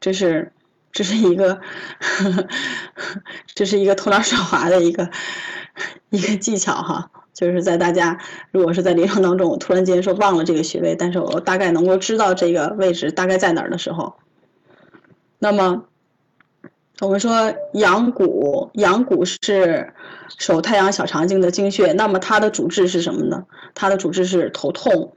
[0.00, 0.52] 这是
[0.92, 1.62] 这是一个，
[3.54, 5.10] 这是一个偷懒耍滑的一个
[6.10, 7.10] 一个技巧哈。
[7.34, 8.18] 就是在大家
[8.52, 14.14] 如果是在临床当中，我突然间说忘了这个穴位，但是我大概能够知道这个位置大概在哪儿的时候，
[15.40, 15.84] 那么
[17.00, 19.92] 我们说阳骨，阳骨是
[20.38, 23.44] 手太阳小肠经的经穴，那么它的主治是什么呢？
[23.74, 25.12] 它的主治是头痛、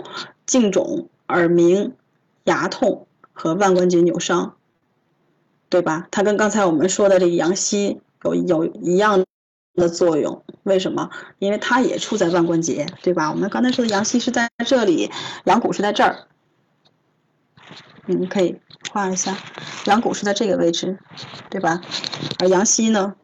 [0.48, 1.94] 颈肿、耳鸣、
[2.46, 4.56] 牙痛和腕关节扭伤，
[5.70, 6.08] 对吧？
[6.10, 9.24] 它跟刚才我们说的这个阳溪有有一样。
[9.78, 11.10] 的作用为什么？
[11.40, 13.32] 因为它也处在腕关节，对吧？
[13.32, 15.12] 我们刚才说的阳溪是在这里，
[15.46, 16.28] 阳骨是在这儿。
[18.06, 18.60] 你们，可以
[18.92, 19.38] 画一下，
[19.86, 20.98] 阳骨是在这个位置，
[21.50, 21.82] 对吧？
[22.40, 23.16] 而阳溪呢？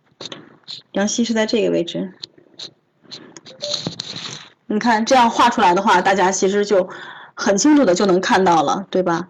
[0.94, 2.14] 阳溪是在这个位置。
[4.68, 6.90] 你看这样画出来的话，大家其实就
[7.34, 9.28] 很清楚的就能看到了，对吧？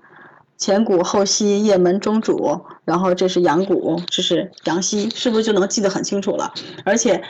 [0.63, 6.53] 前谷后溪，夜门中主，然后这是阳谷，这是阳溪，是不是就能记得很清楚了？
[6.85, 7.21] 而且，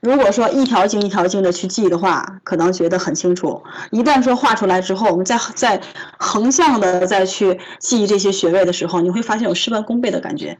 [0.00, 3.62] 如果说一条经一条经的去记的话，可能觉得很清楚。
[3.90, 5.78] 一旦说画出来之后，我们再再
[6.18, 10.56] 横向的再去记这些穴位的时候，你会发现有事半功倍的感觉。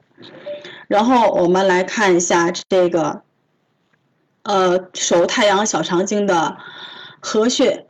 [0.88, 3.22] 然后我们来看一下这个，
[4.42, 6.58] 呃，手太阳小肠经的
[7.18, 7.86] 合穴，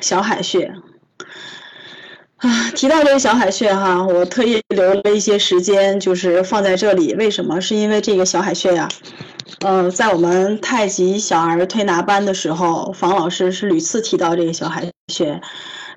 [0.00, 0.72] 小海穴。
[2.42, 7.14] 啊，提到这个小海穴哈，我特意留了一些时间，就是放在这里。
[7.14, 7.60] 为什么？
[7.60, 8.88] 是因为这个小海穴呀，
[9.60, 15.40] 呃，在我们太极小儿推拿班的时候，房老师是屡次提到这个小海穴。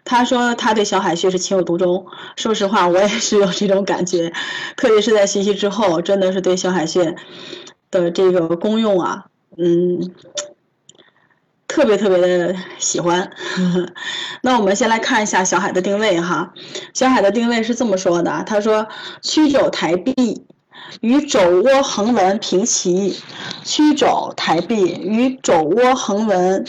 [0.03, 2.05] 他说他对小海穴是情有独钟。
[2.35, 4.31] 说实话，我也是有这种感觉，
[4.77, 7.15] 特别是在学习之后，真的是对小海穴
[7.89, 9.25] 的这个功用啊，
[9.57, 10.13] 嗯。
[11.75, 13.29] 特别特别的喜欢，
[14.41, 16.53] 那我们先来看一下小海的定位哈。
[16.93, 18.87] 小海的定位是这么说的，他说
[19.21, 20.45] 曲肘抬臂
[21.01, 23.19] 与肘窝横纹平齐，
[23.65, 26.65] 曲肘抬臂与肘窝横纹。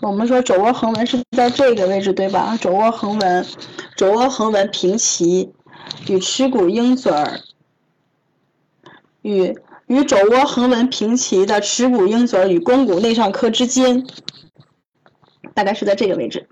[0.00, 2.56] 我们说肘窝横纹是在这个位置对吧？
[2.60, 3.44] 肘窝横纹，
[3.96, 5.50] 肘窝横纹平齐，
[6.06, 7.40] 与耻骨鹰嘴儿
[9.22, 9.58] 与。
[9.88, 14.04] 与肘窝横纹平齐的耻骨鹰嘴儿与肱骨内上髁之间，
[15.56, 16.46] 大概是在这个位置。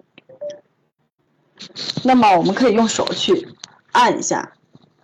[2.03, 3.47] 那么我们可以用手去
[3.93, 4.53] 按一下，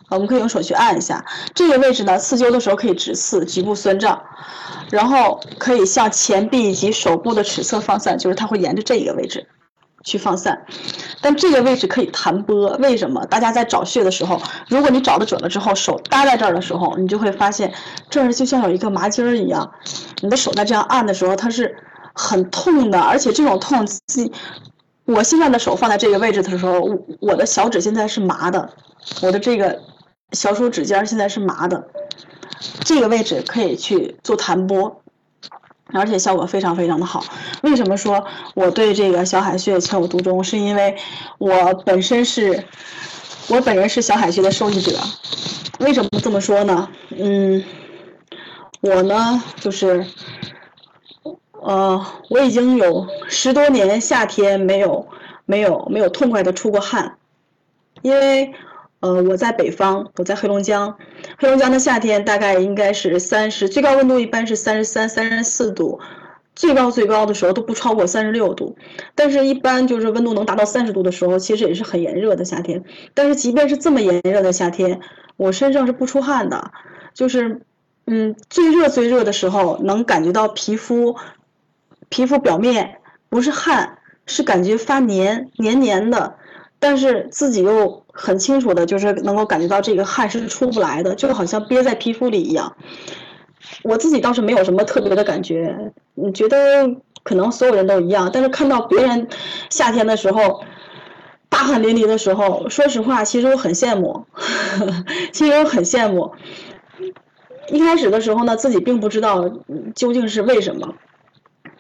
[0.09, 1.25] 我们可以用手去按一下
[1.55, 2.19] 这个位置呢。
[2.19, 4.21] 刺灸的时候可以直刺，局部酸胀，
[4.91, 9.47] 然后可以向前臂以及手部的尺侧放散，就是它会沿着这一个位置。
[10.03, 10.65] 去放散，
[11.21, 12.71] 但这个位置可以弹拨。
[12.79, 13.27] 为什么？
[13.27, 17.71] 大家在找穴的时候，如果你找的准了之后，手搭在这儿的时候，你就会发现
[18.09, 19.71] 这儿就像有一个麻筋儿一样。
[20.23, 21.77] 你的手在这样按的时候，它是
[22.15, 23.87] 很痛的，而且这种痛，
[25.05, 26.81] 我现在的手放在这个位置的时候，
[27.21, 28.71] 我的小指现在是麻的，
[29.23, 29.81] 我的这个
[30.33, 31.89] 小手指尖现在是麻的。
[32.85, 35.01] 这个位置可以去做弹拨。
[35.93, 37.25] 而且效果非常非常的好。
[37.65, 40.45] 为什么说我对这个小海穴情有独钟？
[40.45, 40.97] 是因为
[41.39, 42.65] 我本身是，
[43.49, 44.97] 我本人是小海穴的受益者。
[45.81, 46.89] 为什么这么说呢？
[47.09, 47.65] 嗯，
[48.81, 50.07] 我呢就是，
[51.63, 55.07] 呃，我已经有十多年夏天没有
[55.45, 57.17] 没有没有痛快的出过汗，
[58.03, 58.53] 因为
[59.01, 60.97] 呃我在北方，我在黑龙江，
[61.39, 66.01] 黑龙江的夏天大概应该是三十，最高温度一般是三十三、三十四度，
[66.55, 68.77] 最高最高的时候都不超过三十六度，
[69.15, 72.83] 但是一般就是温度能达到三十度的时候，其实也是很炎热的夏天。
[73.13, 75.01] 但是即便是这么炎热的夏天，
[75.37, 76.71] 我身上是不出汗的，
[77.13, 77.61] 就是
[78.07, 81.17] 嗯最热最热的时候能感觉到皮肤。
[82.11, 82.99] 皮肤表面
[83.31, 86.35] 不是汗，是感觉发黏黏黏的，
[86.79, 92.77] 但是自己又很清楚的，就是能够感觉到这个汗是出不来的，就好像憋在皮肤里一样。
[93.83, 99.29] 我自己倒是没有什么特别的感觉，你觉得可能所有人都一样，但是看到别人
[99.71, 100.65] 夏天的时候
[101.49, 104.25] 大汗淋漓的时候，说实话，其实我很羡慕，
[105.33, 106.33] 其实我很羡慕。
[107.69, 109.49] 一开始的时候呢，自己并不知道
[109.95, 110.95] 究竟是为什么。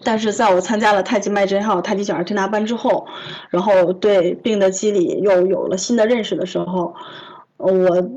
[0.02, 3.06] 但是在我参加了太极脉针号太极小儿推拿班之后，
[3.50, 6.94] 然后对病的机理又有了新的认识的时候，
[7.58, 8.10] 我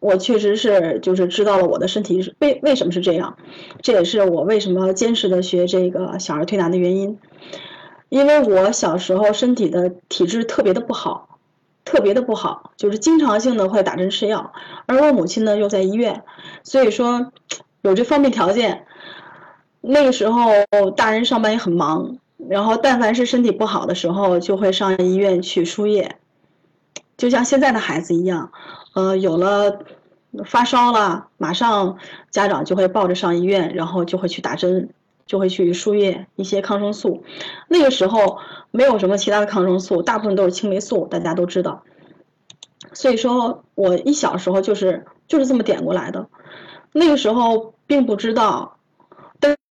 [0.00, 3.36] 我确实是就是知道了我的身体是为为什么是这样，
[3.82, 7.18] 这也是我为什么坚持的学这个小儿推拿的原因，
[8.08, 11.38] 因为我小时候身体的体质特别的不好，
[11.84, 14.52] 特别的不好，就是经常性的会打针吃药，
[14.86, 16.24] 而我母亲呢又在医院，
[16.64, 17.30] 所以说
[17.82, 18.86] 有这方面条件。
[19.84, 20.48] 那个时候，
[20.96, 22.18] 大人上班也很忙，
[22.48, 26.18] 然后但凡是身体不好的时候，就会上医院去输液，
[27.16, 28.52] 就像现在的孩子一样，
[28.94, 29.80] 呃，有了
[30.44, 31.98] 发烧了，马上
[32.30, 34.90] 家长就会抱着上医院，然后就会去打针，
[35.26, 37.24] 就会去输液一些抗生素。
[37.66, 38.38] 那个时候
[38.70, 41.82] 没有什么其他的抗生素，大部分都是青霉素，大家都知道。
[42.92, 46.28] 所以说我一小时候就是就是这么点过来的，
[46.92, 48.76] 那个时候并不知道。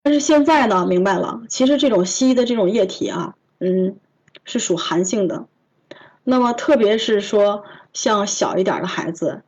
[0.02, 3.98] 但是现在呢，明白了，其实这种西医的这种液体啊，嗯，
[4.46, 5.46] 是属寒性的。
[6.24, 9.42] 那么特别是说像小一点的孩子，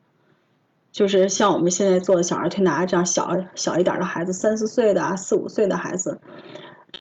[0.92, 6.20] 就是像我们现在做的小儿推拿这样小小一点的孩子，三四岁的啊、四五岁的孩子，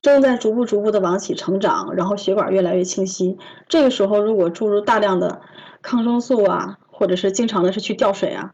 [0.01, 3.37] 正在逐步逐步的往起成长，然后血管越来越清晰。
[3.67, 5.41] 这个时候如果注入大量的
[5.81, 8.53] 抗生素啊，或者是经常的是去吊水啊，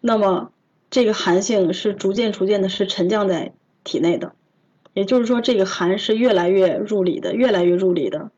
[0.00, 0.50] 那么
[0.90, 3.52] 这个寒性是逐渐逐渐的是沉降在。
[3.86, 4.32] 体内的，
[4.92, 8.30] 也就是说，这个寒是越来越入里的，越来越入里的。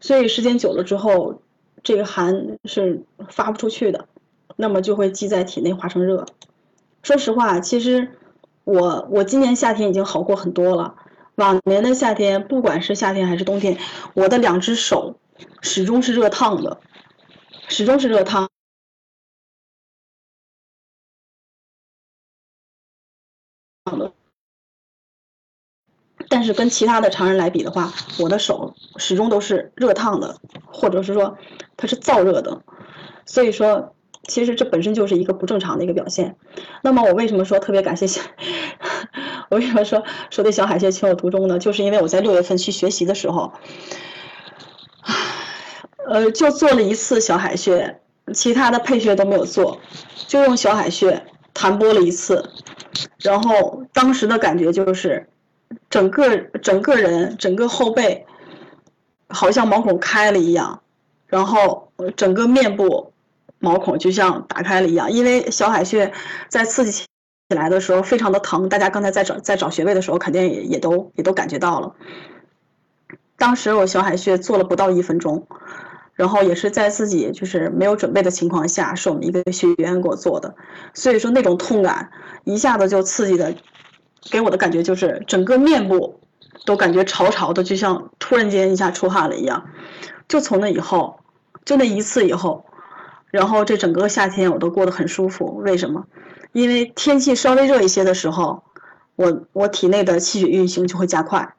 [0.00, 1.42] 所以时间久了之后，
[1.82, 4.08] 这个寒是发不出去的，
[4.56, 6.24] 那么就会积在体内化成热。
[7.02, 8.08] 说实话，其实
[8.64, 10.94] 我我今年夏天已经好过很多了。
[11.36, 13.76] 往年的夏天，不管是夏天还是冬天，
[14.14, 15.18] 我的两只手
[15.60, 16.80] 始终是热烫的，
[17.68, 18.48] 始终是热烫。
[26.28, 31.36] 但是跟其他的常人来比的话，我的手始终都是热烫的，或者是说
[31.76, 32.62] 它是燥热的，
[33.24, 33.94] 所以说
[34.26, 36.36] 其实这本身就是一个不正常的一个表现。
[36.82, 38.20] 那么我为什么说特别感谢小，
[39.50, 41.58] 我为什么说说对小海蟹情有独钟呢？
[41.58, 43.52] 就是因为我在六月份去学习的时候，
[46.08, 48.00] 呃，就做了一次小海穴，
[48.34, 49.78] 其他的配穴都没有做，
[50.26, 51.24] 就用小海穴
[51.54, 52.50] 弹拨了一次，
[53.18, 55.28] 然后当时的感觉就是。
[55.90, 58.26] 整个整个人整个后背，
[59.28, 60.80] 好像毛孔开了一样，
[61.26, 63.12] 然后整个面部
[63.58, 65.10] 毛孔就像打开了一样。
[65.10, 66.12] 因为小海穴
[66.48, 67.06] 在刺激起
[67.48, 71.94] 来的时候非常的疼，大家刚才在找在找穴位的时候肯定也也都也都感觉到了。
[73.36, 75.46] 当时我小海穴做了不到一分钟，
[76.14, 80.54] 然后也是在自己就是没有准备的情况下，是我们一个学员给我做的，
[80.94, 82.10] 所以说那种痛感
[82.44, 83.54] 一下子就刺激的。
[84.30, 86.20] 给我的感觉就是整个面部
[86.64, 89.64] 都感觉潮潮的，就像突然间一下出汗了一样。
[90.28, 91.20] 就从那以后，
[91.64, 92.64] 就那一次以后，
[93.30, 95.56] 然后这整个夏天我都过得很舒服。
[95.58, 96.04] 为什么？
[96.52, 98.64] 因为天气稍微热一些的时候，
[99.14, 101.54] 我我体内的气血运行就会加快，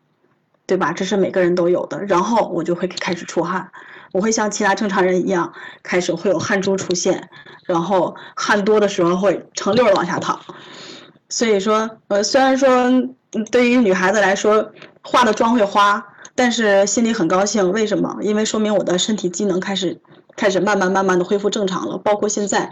[0.66, 0.92] 对吧？
[0.92, 2.04] 这是每个人都有的。
[2.04, 3.72] 然后我就会开始出汗，
[4.12, 5.54] 我会像其他正常人一样，
[5.84, 7.30] 开始会有汗珠出现，
[7.66, 10.42] 然后汗多的时候会成溜儿往下淌。
[11.30, 12.70] 所以说，呃，虽然说
[13.52, 14.72] 对于女孩子来说
[15.02, 16.04] 化的妆会花，
[16.36, 17.72] 但是心里很高兴。
[17.74, 18.18] 为什么？
[18.22, 20.00] 因为说明我的身体机能开始
[20.38, 21.98] 开始慢慢慢慢的恢复正常了。
[21.98, 22.72] 包括现在，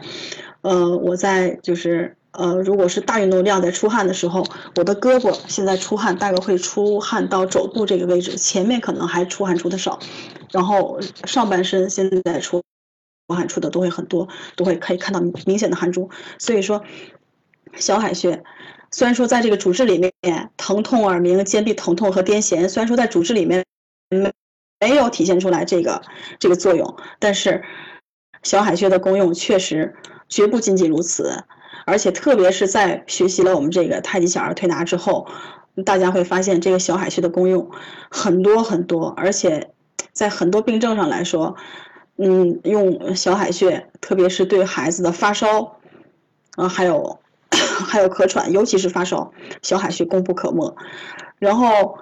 [0.61, 4.45] 呃，我在就是呃，如果是大运动量在出汗的时候，
[4.77, 9.99] 我的胳膊现在出汗大概会出汗到肘部这个位置，前面可能还出汗出的少，
[10.51, 12.61] 然后上半身现在出
[13.27, 16.09] 出汗出的都会很多，都会可以看到明显的汗珠。
[16.39, 16.81] 所以说。
[17.75, 18.43] 小海穴，
[18.91, 20.11] 虽然说在这个主治里面
[20.57, 23.63] 疼痛、耳鸣、肩臂疼痛和癫痫，虽然说在主治里面
[24.09, 24.31] 没
[24.79, 26.01] 没有体现出来这个
[26.39, 27.63] 这个作用，但是
[28.43, 29.95] 小海穴的功用确实
[30.29, 31.43] 绝不仅仅如此，
[31.85, 35.27] 而且特别是在学习了我们这个太极小儿推拿之后，
[35.85, 37.69] 大家会发现这个小海穴的功用
[38.09, 39.71] 很多很多，而且
[40.13, 41.55] 在很多病症上来说，
[42.17, 45.79] 嗯，用小海穴，特别是对孩子的发烧，
[46.55, 47.19] 啊，还有。
[47.55, 49.31] 还有咳喘，尤其是发烧，
[49.61, 50.75] 小海穴功不可没。
[51.39, 51.97] 然后，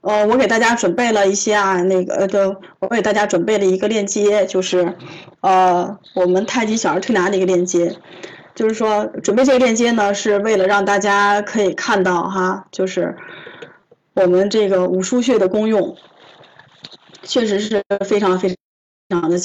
[0.00, 4.96] 呃，我给大家准备了一些啊，那个呃的，我给大家准备了一个链接，就是，
[5.40, 7.96] 呃，我们太极小儿推拿的一个链接。
[8.54, 13.14] 就是说，准备这个链接呢，是为了让大家可以看到哈，就是
[14.14, 15.94] 我们这个五腧穴的功用，
[17.22, 18.56] 确实是非常非
[19.10, 19.36] 常的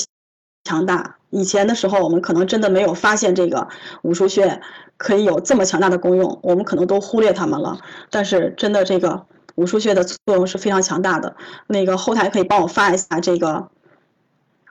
[0.64, 1.18] 强大。
[1.32, 3.68] 以前的时候，我们可能真的没有发现这个
[4.04, 4.62] 五腧穴
[4.98, 7.80] 可以有这么强大的功用，我们可能都忽略它们了。
[8.10, 9.26] 但是真的，这个
[9.56, 11.36] 五腧穴的作用是非常强大的。
[11.68, 13.70] 那个后台可以帮我发一下这个，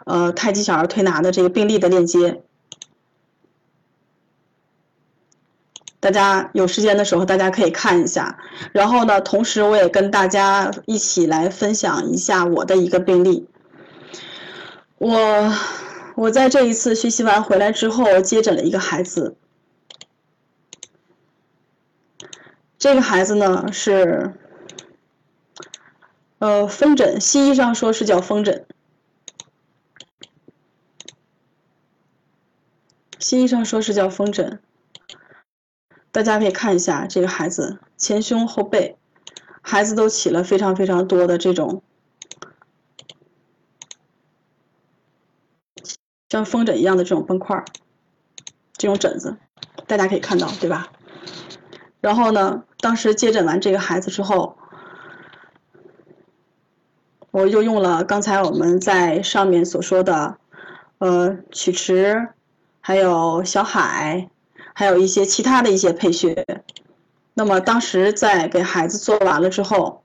[0.05, 2.43] 呃，太极小儿推拿的这个病例的链接。
[5.99, 8.39] 大家有时间的时候，大家可以看一下。
[8.73, 13.49] 然后呢，同时我也跟大家一起来分享一下我的一个病例。
[14.99, 15.09] 我。
[16.17, 19.37] 我在这一次学习完回来之后，接诊了一个孩子。
[22.79, 24.35] 这个孩子呢是，
[26.39, 28.67] 呃，风疹，西医上说是叫风疹。
[33.19, 34.61] 西医上说是叫风疹。
[36.11, 38.97] 大家可以看一下这个孩子前胸后背，
[39.63, 41.83] 孩子都起了非常非常多的这种。
[46.31, 47.63] 像风疹一样的这种崩块，
[48.79, 49.37] 这种疹子，
[49.87, 50.89] 大家可以看到，对吧？
[52.01, 54.57] 然后呢，当时接诊完这个孩子之后，
[57.33, 60.37] 我又用了刚才我们在上面所说的，
[60.99, 62.29] 呃，曲池，
[62.81, 64.31] 还有小海，
[64.73, 66.47] 还有一些其他的一些配穴。
[67.35, 70.05] 那么当时在给孩子做完了之后，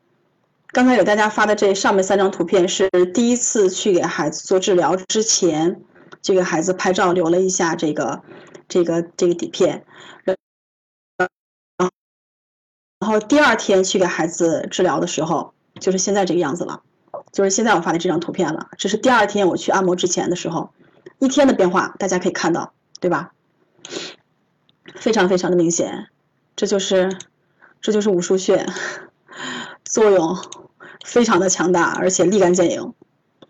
[0.69, 5.81] 刚才给大家发的这上面三张图片是第一次去给孩子做治疗之前。
[6.25, 8.23] 这个孩子拍照留了一下这个，
[8.67, 9.85] 这个这个底片，
[12.97, 16.81] 然后第二天去给孩子治疗的时候，就是现在这个样子了，
[17.31, 18.69] 就是现在我发的这张图片了。
[18.75, 20.71] 这是第二天我去按摩之前的时候，
[21.19, 23.33] 一天的变化，大家可以看到，对吧？
[24.95, 26.07] 非常非常的明显，
[26.55, 27.15] 这就是
[27.81, 28.65] 这就是五腧穴，
[29.83, 30.35] 作用
[31.05, 32.95] 非常的强大，而且立竿见影。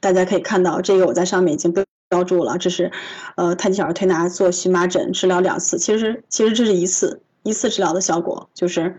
[0.01, 1.85] 大家可以看到，这个我在上面已经被。
[2.15, 2.93] 标注了，这是，
[3.35, 8.95] 呃，太极小儿推拿做荨麻疹治疗两次，其实其实这是一次一次治疗的效果，就是，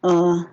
[0.00, 0.46] 呃，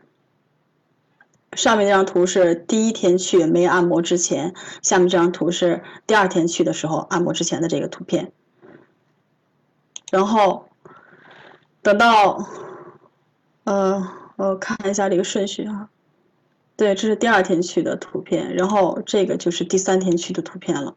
[1.53, 8.33] 上面这张图是第一天去没按摩之前，下面这张图是第二天去的时候按摩之前的这个图片，
[10.12, 10.67] 然后
[11.82, 12.45] 等到，
[13.63, 15.87] 呃，我看一下这个顺序啊，
[16.75, 20.93] 对，这是第二天去的图片，然后这个就是第三天去的图片了。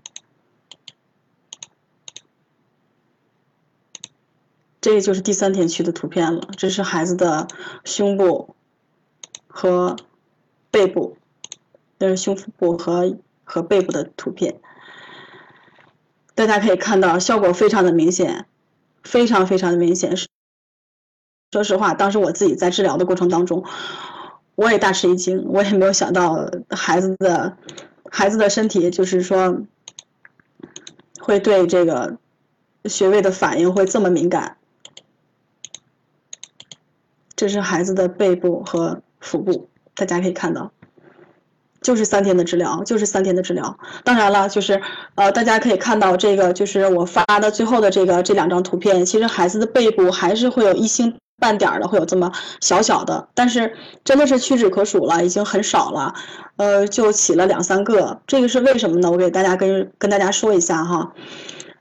[4.80, 7.48] 这个就是第三天去的图片了，这是孩子的
[7.84, 8.54] 胸部
[9.46, 9.96] 和
[10.70, 11.18] 背部，
[11.98, 14.60] 这是胸腹部和和背部的图片。
[16.34, 18.46] 大家可以看到，效果非常的明显，
[19.02, 20.16] 非常非常的明显。
[21.52, 23.64] 说实话，当时我自己在治疗的过程当中，
[24.54, 27.58] 我也大吃一惊，我也没有想到孩子的
[28.10, 29.60] 孩子的身体就是说
[31.20, 32.16] 会对这个
[32.86, 34.56] 穴位的反应会这么敏感。
[37.40, 40.72] 这是孩子的背部和腹部，大家可以看到，
[41.80, 43.78] 就是三天的治疗，就是三天的治疗。
[44.04, 44.82] 当然了，就是
[45.14, 52.30] 呃，大家可以看到这个，就是我发的最后的这个这两张图片，其实孩子的背部还是会有一星半点儿的，会有这么
[52.60, 53.72] 小小的，但是
[54.04, 56.12] 真的是屈指可数了，已经很少了，
[56.56, 58.20] 呃，就起了两三个。
[58.26, 59.10] 这个是为什么呢？
[59.10, 61.14] 我给大家跟跟大家说一下哈。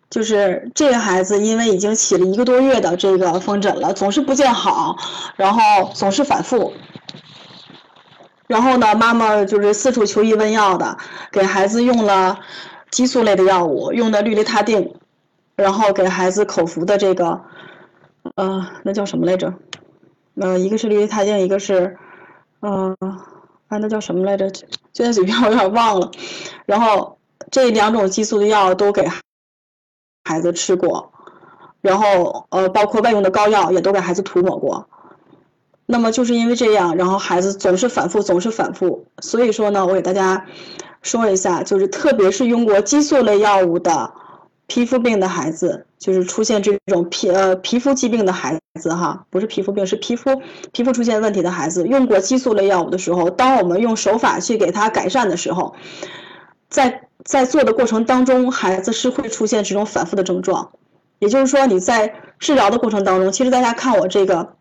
[0.09, 4.97] 就是这个孩子，因为已经起了一个多月的这个风疹了，总是不见好，
[5.35, 6.73] 然后总是反复。
[8.47, 10.97] 然后呢，妈妈就是四处求医问药的，
[11.31, 12.39] 给孩子用了
[12.89, 14.95] 激素类的药物，用的氯雷他定，
[15.55, 17.41] 然后给孩子口服的这个，
[18.35, 19.53] 呃，那叫什么来着？
[20.41, 21.95] 呃，一个是氯雷他定，一个是，
[22.61, 22.95] 呃，
[23.67, 24.49] 啊，那叫什么来着？
[24.49, 26.09] 就在嘴边，我有点忘了。
[26.65, 27.19] 然后
[27.51, 29.07] 这两种激素的药都给。
[30.29, 31.11] 孩子吃过，
[31.81, 34.87] 然后呃，包括外用的膏药也都给孩子涂抹过，
[35.87, 39.07] 那么就是因为这样，然后孩子总是反复，总是反复。
[39.23, 40.45] 所以说呢，我给大家
[41.01, 44.13] 说一下，就是特别是用过激素类药物的
[44.67, 50.29] 皮肤病的孩子，就是出现这种皮呃皮肤疾病的孩子哈，不是皮肤病，是皮肤
[50.71, 55.73] 皮肤出现问题的孩子，用过激素类药物的时候，当我们用手法去给他改善的时候，
[56.69, 60.71] 在在做的过程当中，孩子是会出现这种反复的症状。
[61.19, 64.55] 也就是说，你在治疗的过程当中，其实大家看我这个。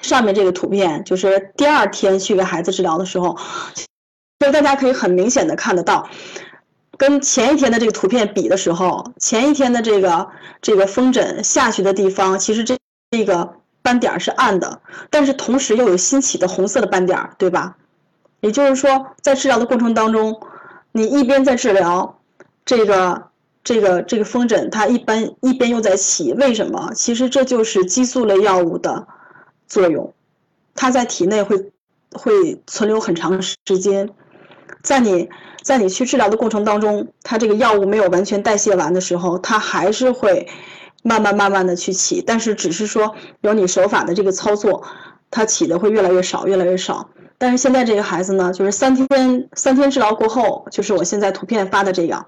[0.00, 3.36] 上面这个图片就是第二天去给孩子治疗的时候，
[4.38, 6.08] 所以大家可以很明显的看得到，
[6.96, 10.28] 跟前一天的这个图片比的时候，前一天的这个
[10.62, 12.78] 这个风疹下去的地方，其实这
[13.10, 14.80] 这个斑点是暗的，
[15.10, 17.76] 但是同时又有新起的红色的斑点，对吧？
[18.40, 20.40] 也就是说，在治疗的过程当中，
[20.98, 22.18] 你一边在治疗
[22.64, 23.28] 这个
[23.62, 26.92] 这个这个风疹，它一般一边又在起，为什么？
[26.92, 29.06] 其实这就是激素类药物的。
[29.68, 30.12] 作用，
[30.74, 31.70] 它在体内会
[32.10, 34.08] 会存留很长时间，
[34.82, 35.28] 在你
[35.62, 40.48] 在你去治疗的过程当中，它这个药物没有完全代谢完的时候，它还是会
[41.04, 44.82] 慢慢慢慢的去起，但是只是说有你手法的这个操作，
[45.30, 47.08] 它起的会越来越少，越来越少。
[47.38, 52.26] 但是现在这个孩子呢，就是三天三天治疗过后，就是我现在图片发的这样。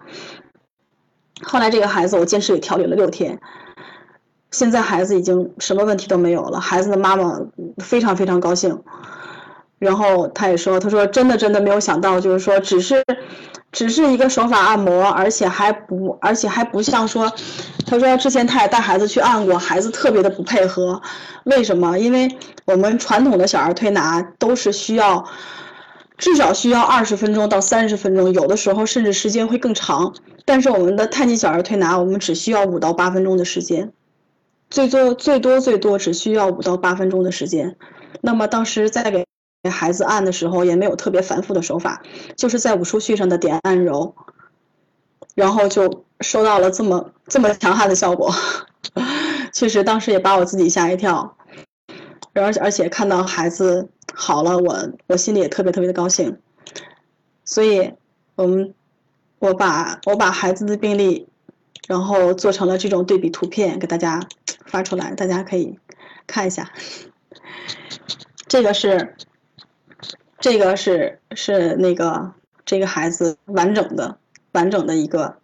[1.43, 3.41] 后来这个孩子我坚持给调理了六天。
[4.53, 7.41] 现在孩子已经什么问题都没有了，孩子的妈妈
[7.79, 8.83] 非常非常高兴，
[9.79, 13.05] 然后他也说，他说真的真的没有想到，就是说只是，
[13.73, 17.33] 只是一个手法按摩，而且还不而且还不像说，
[17.87, 21.01] 他说之前他也带孩子去按过，孩子特别的不配合，
[21.45, 21.99] 为什么？
[21.99, 22.29] 因为
[22.65, 25.25] 我们传统的小儿推拿都是需要，
[26.19, 30.15] 至少需要二十分钟到三十分钟，有的时候甚至时间会更长，
[30.45, 33.93] 但是我们的太极小儿推拿，我们只需要五到八分钟的时间。
[34.69, 37.77] 最多最多最多只需要五到八分钟的时间，
[38.21, 39.25] 那么当时在给
[39.63, 42.03] 给孩子按的时候也没有特别繁复的手法，
[42.37, 44.15] 就是在武术穴上的点按揉，
[45.35, 48.35] 然后就收到了这么这么强悍的效果，
[49.53, 51.37] 确实当时也把我自己吓一跳，
[52.35, 56.39] 而且而且看到孩子好了，我我心里也特别特别的高兴，
[57.45, 57.93] 所以
[58.35, 58.75] 我们
[59.39, 61.29] 我把我把孩子的病例，
[61.87, 64.21] 然后做成了这种对比图片给大家。
[64.67, 65.81] 发出来，大家可以
[66.29, 66.71] 看一下。
[68.47, 69.17] 这个是，
[70.41, 72.33] 这个是是那个
[72.65, 74.17] 这个孩子完整的
[74.53, 75.37] 完整的一个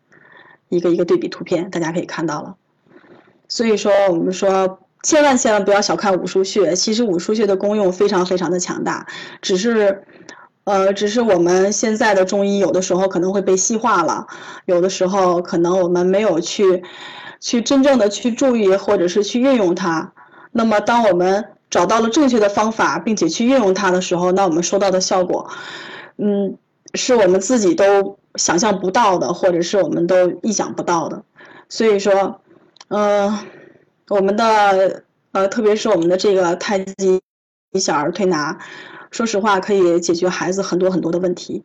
[0.69, 2.57] 一个一个对比图片，大家可以看到了。
[3.47, 9.07] 所以说，我们说千万千万不要小看五腧穴，其实五腧穴的功用非常非常的强大，
[9.41, 10.03] 只是
[10.65, 14.27] 呃，只是我们现在的中医有的时候可能会被细化了，
[14.65, 16.83] 有的时候可能我们没有去。
[17.39, 20.11] 去真正的去注意，或者是去运用它。
[20.53, 25.51] 那么，当我们找到了正确的方法，并且去运用它的时候，那我们收到的效果，
[26.17, 26.57] 嗯，
[26.95, 31.23] 是我们自己都想象不到的，或者是我们都意想不到的。
[31.69, 32.41] 所以说，
[32.89, 33.39] 呃，
[34.09, 37.21] 我们的呃，特别是我们的这个太极
[37.75, 38.59] 小儿推拿，
[39.11, 41.65] 说实话可以解决孩子很多很多的问题，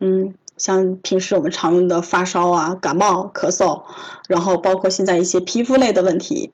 [0.00, 0.34] 嗯。
[0.58, 3.82] 像平时我们常用的发烧啊、感冒、咳嗽，
[4.28, 6.52] 然后包括现在一些皮肤类的问题，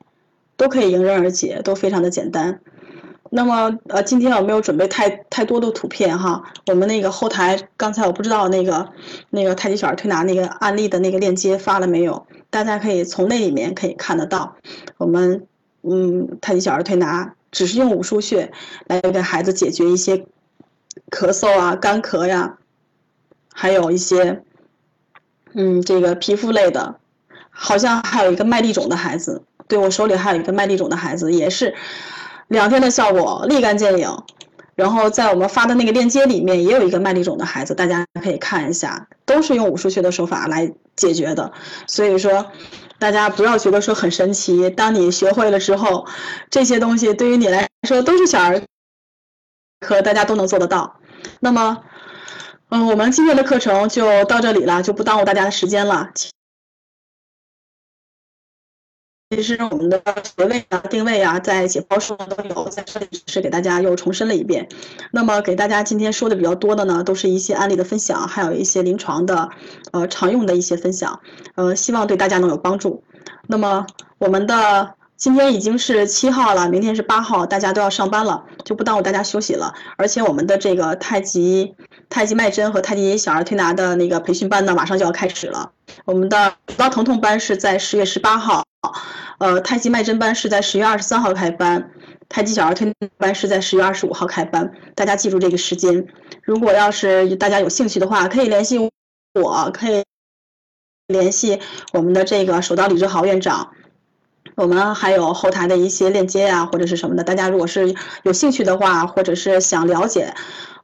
[0.57, 2.61] 都可以迎刃而解，都非常的简单。
[3.29, 8.89] 那么，呃，今天我没有准备太太多的图片哈，我们那个后台刚才我不知道那个
[9.29, 14.55] 那个太极小儿推拿那个案例的那个链接发了没有，大家可以从那里面可以看得到，
[14.97, 15.45] 我们
[15.83, 18.51] 嗯太极小儿推拿只是用五腧穴
[18.87, 20.17] 来给孩子解决一些
[21.11, 22.55] 咳嗽啊、干咳呀。
[23.51, 24.41] 还有一些，
[25.53, 26.95] 嗯，这个皮肤类的，
[27.49, 31.75] 好像还有一个麦粒肿的孩子，对我手里还有一个麦粒肿的孩子，也是
[32.49, 34.23] 两天的效果立竿见影。
[34.75, 41.51] 然后在我们发的那个链接里面也有一个麦粒肿的孩子，大家可以看一下，都是用武术穴的手法来解决的。
[41.85, 42.45] 所以说，
[42.97, 46.05] 大家不要觉得说很神奇，当你学会了之后，
[46.49, 48.61] 这些东西对于你来说都是小儿
[49.79, 50.99] 科，大家都能做得到。
[51.39, 51.79] 那么。
[52.71, 56.07] 嗯，我们今天的课程就到这里了，就不耽误大家的时间了。
[59.29, 60.01] 其实我们的
[60.35, 64.67] 穴位啊、定位啊，在解剖书上都有，在这里只是给大家又重申了一遍。
[65.11, 69.49] 那么给大家今天说的比较多的呢，都是一些案例的分享，还有一些临床的
[69.91, 71.19] 呃常用的一些分享，
[71.53, 73.03] 呃，希望对大家能有帮助。
[73.47, 73.85] 那么
[74.17, 74.95] 我们的。
[75.19, 79.73] 今天已经是七号了，明天是八号，大家都要上班了，就不耽误大家休息了。
[79.97, 81.75] 而且我们的这个太极
[82.09, 85.73] 太极脉针和太极小儿推拿的那个培训班呢，马上就要开始了。
[86.05, 88.63] 我们的刀疼痛班是在十月十八号，
[89.39, 91.91] 呃，太极脉针班是在十月二十三号开班，
[92.27, 96.07] 太极小儿推拿班是在十月二十五号开班，大家记住这个时间。
[96.43, 98.89] 如果要是大家有兴趣的话，可以联系
[99.33, 100.03] 我，可以
[101.07, 101.59] 联系
[101.93, 103.71] 我们的这个首刀李志豪院长。
[104.55, 107.23] 我们还有后台的一些链接啊，或者是什么的。
[107.23, 110.33] 大家如果是有兴趣的话，或者是想了解，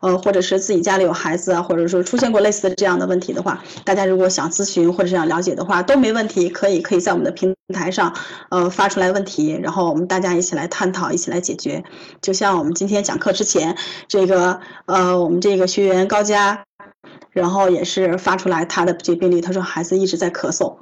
[0.05, 8.13] 呃，或者是自己家里有孩子啊，或者说出现过类似的这样的问题的话，大家如果想咨询或者想了解的话，都没问题，可以可以在我们的平台上，
[8.49, 11.83] 呃，发出来问题，然后我们大家一起来探讨，一起来解决。
[12.21, 13.75] 就像我们今天讲课之前，
[14.07, 16.65] 这个呃，我们这个学员高佳，
[17.31, 20.75] 然后也是发出来他的这病例，他说孩子一直在咳嗽，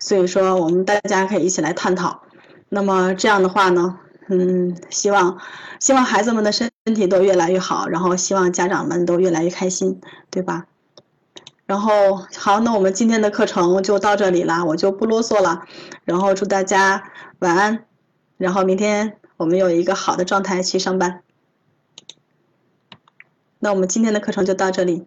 [0.00, 2.22] 所以说我们大家可以一起来探讨。
[2.68, 5.38] 那么这样的话呢，嗯，希望
[5.80, 10.66] 希望孩子们的身体都越来越好，然后希望家长们都越来越开心，对吧？
[11.66, 15.64] 然后好，那我们今天的课程就到这里啦，我就不啰嗦了。
[16.04, 17.84] 然后祝大家晚安，
[18.36, 21.22] 然后明天我们有一个好的状态去上班。
[23.58, 25.06] 那我们今天的课程就到这里。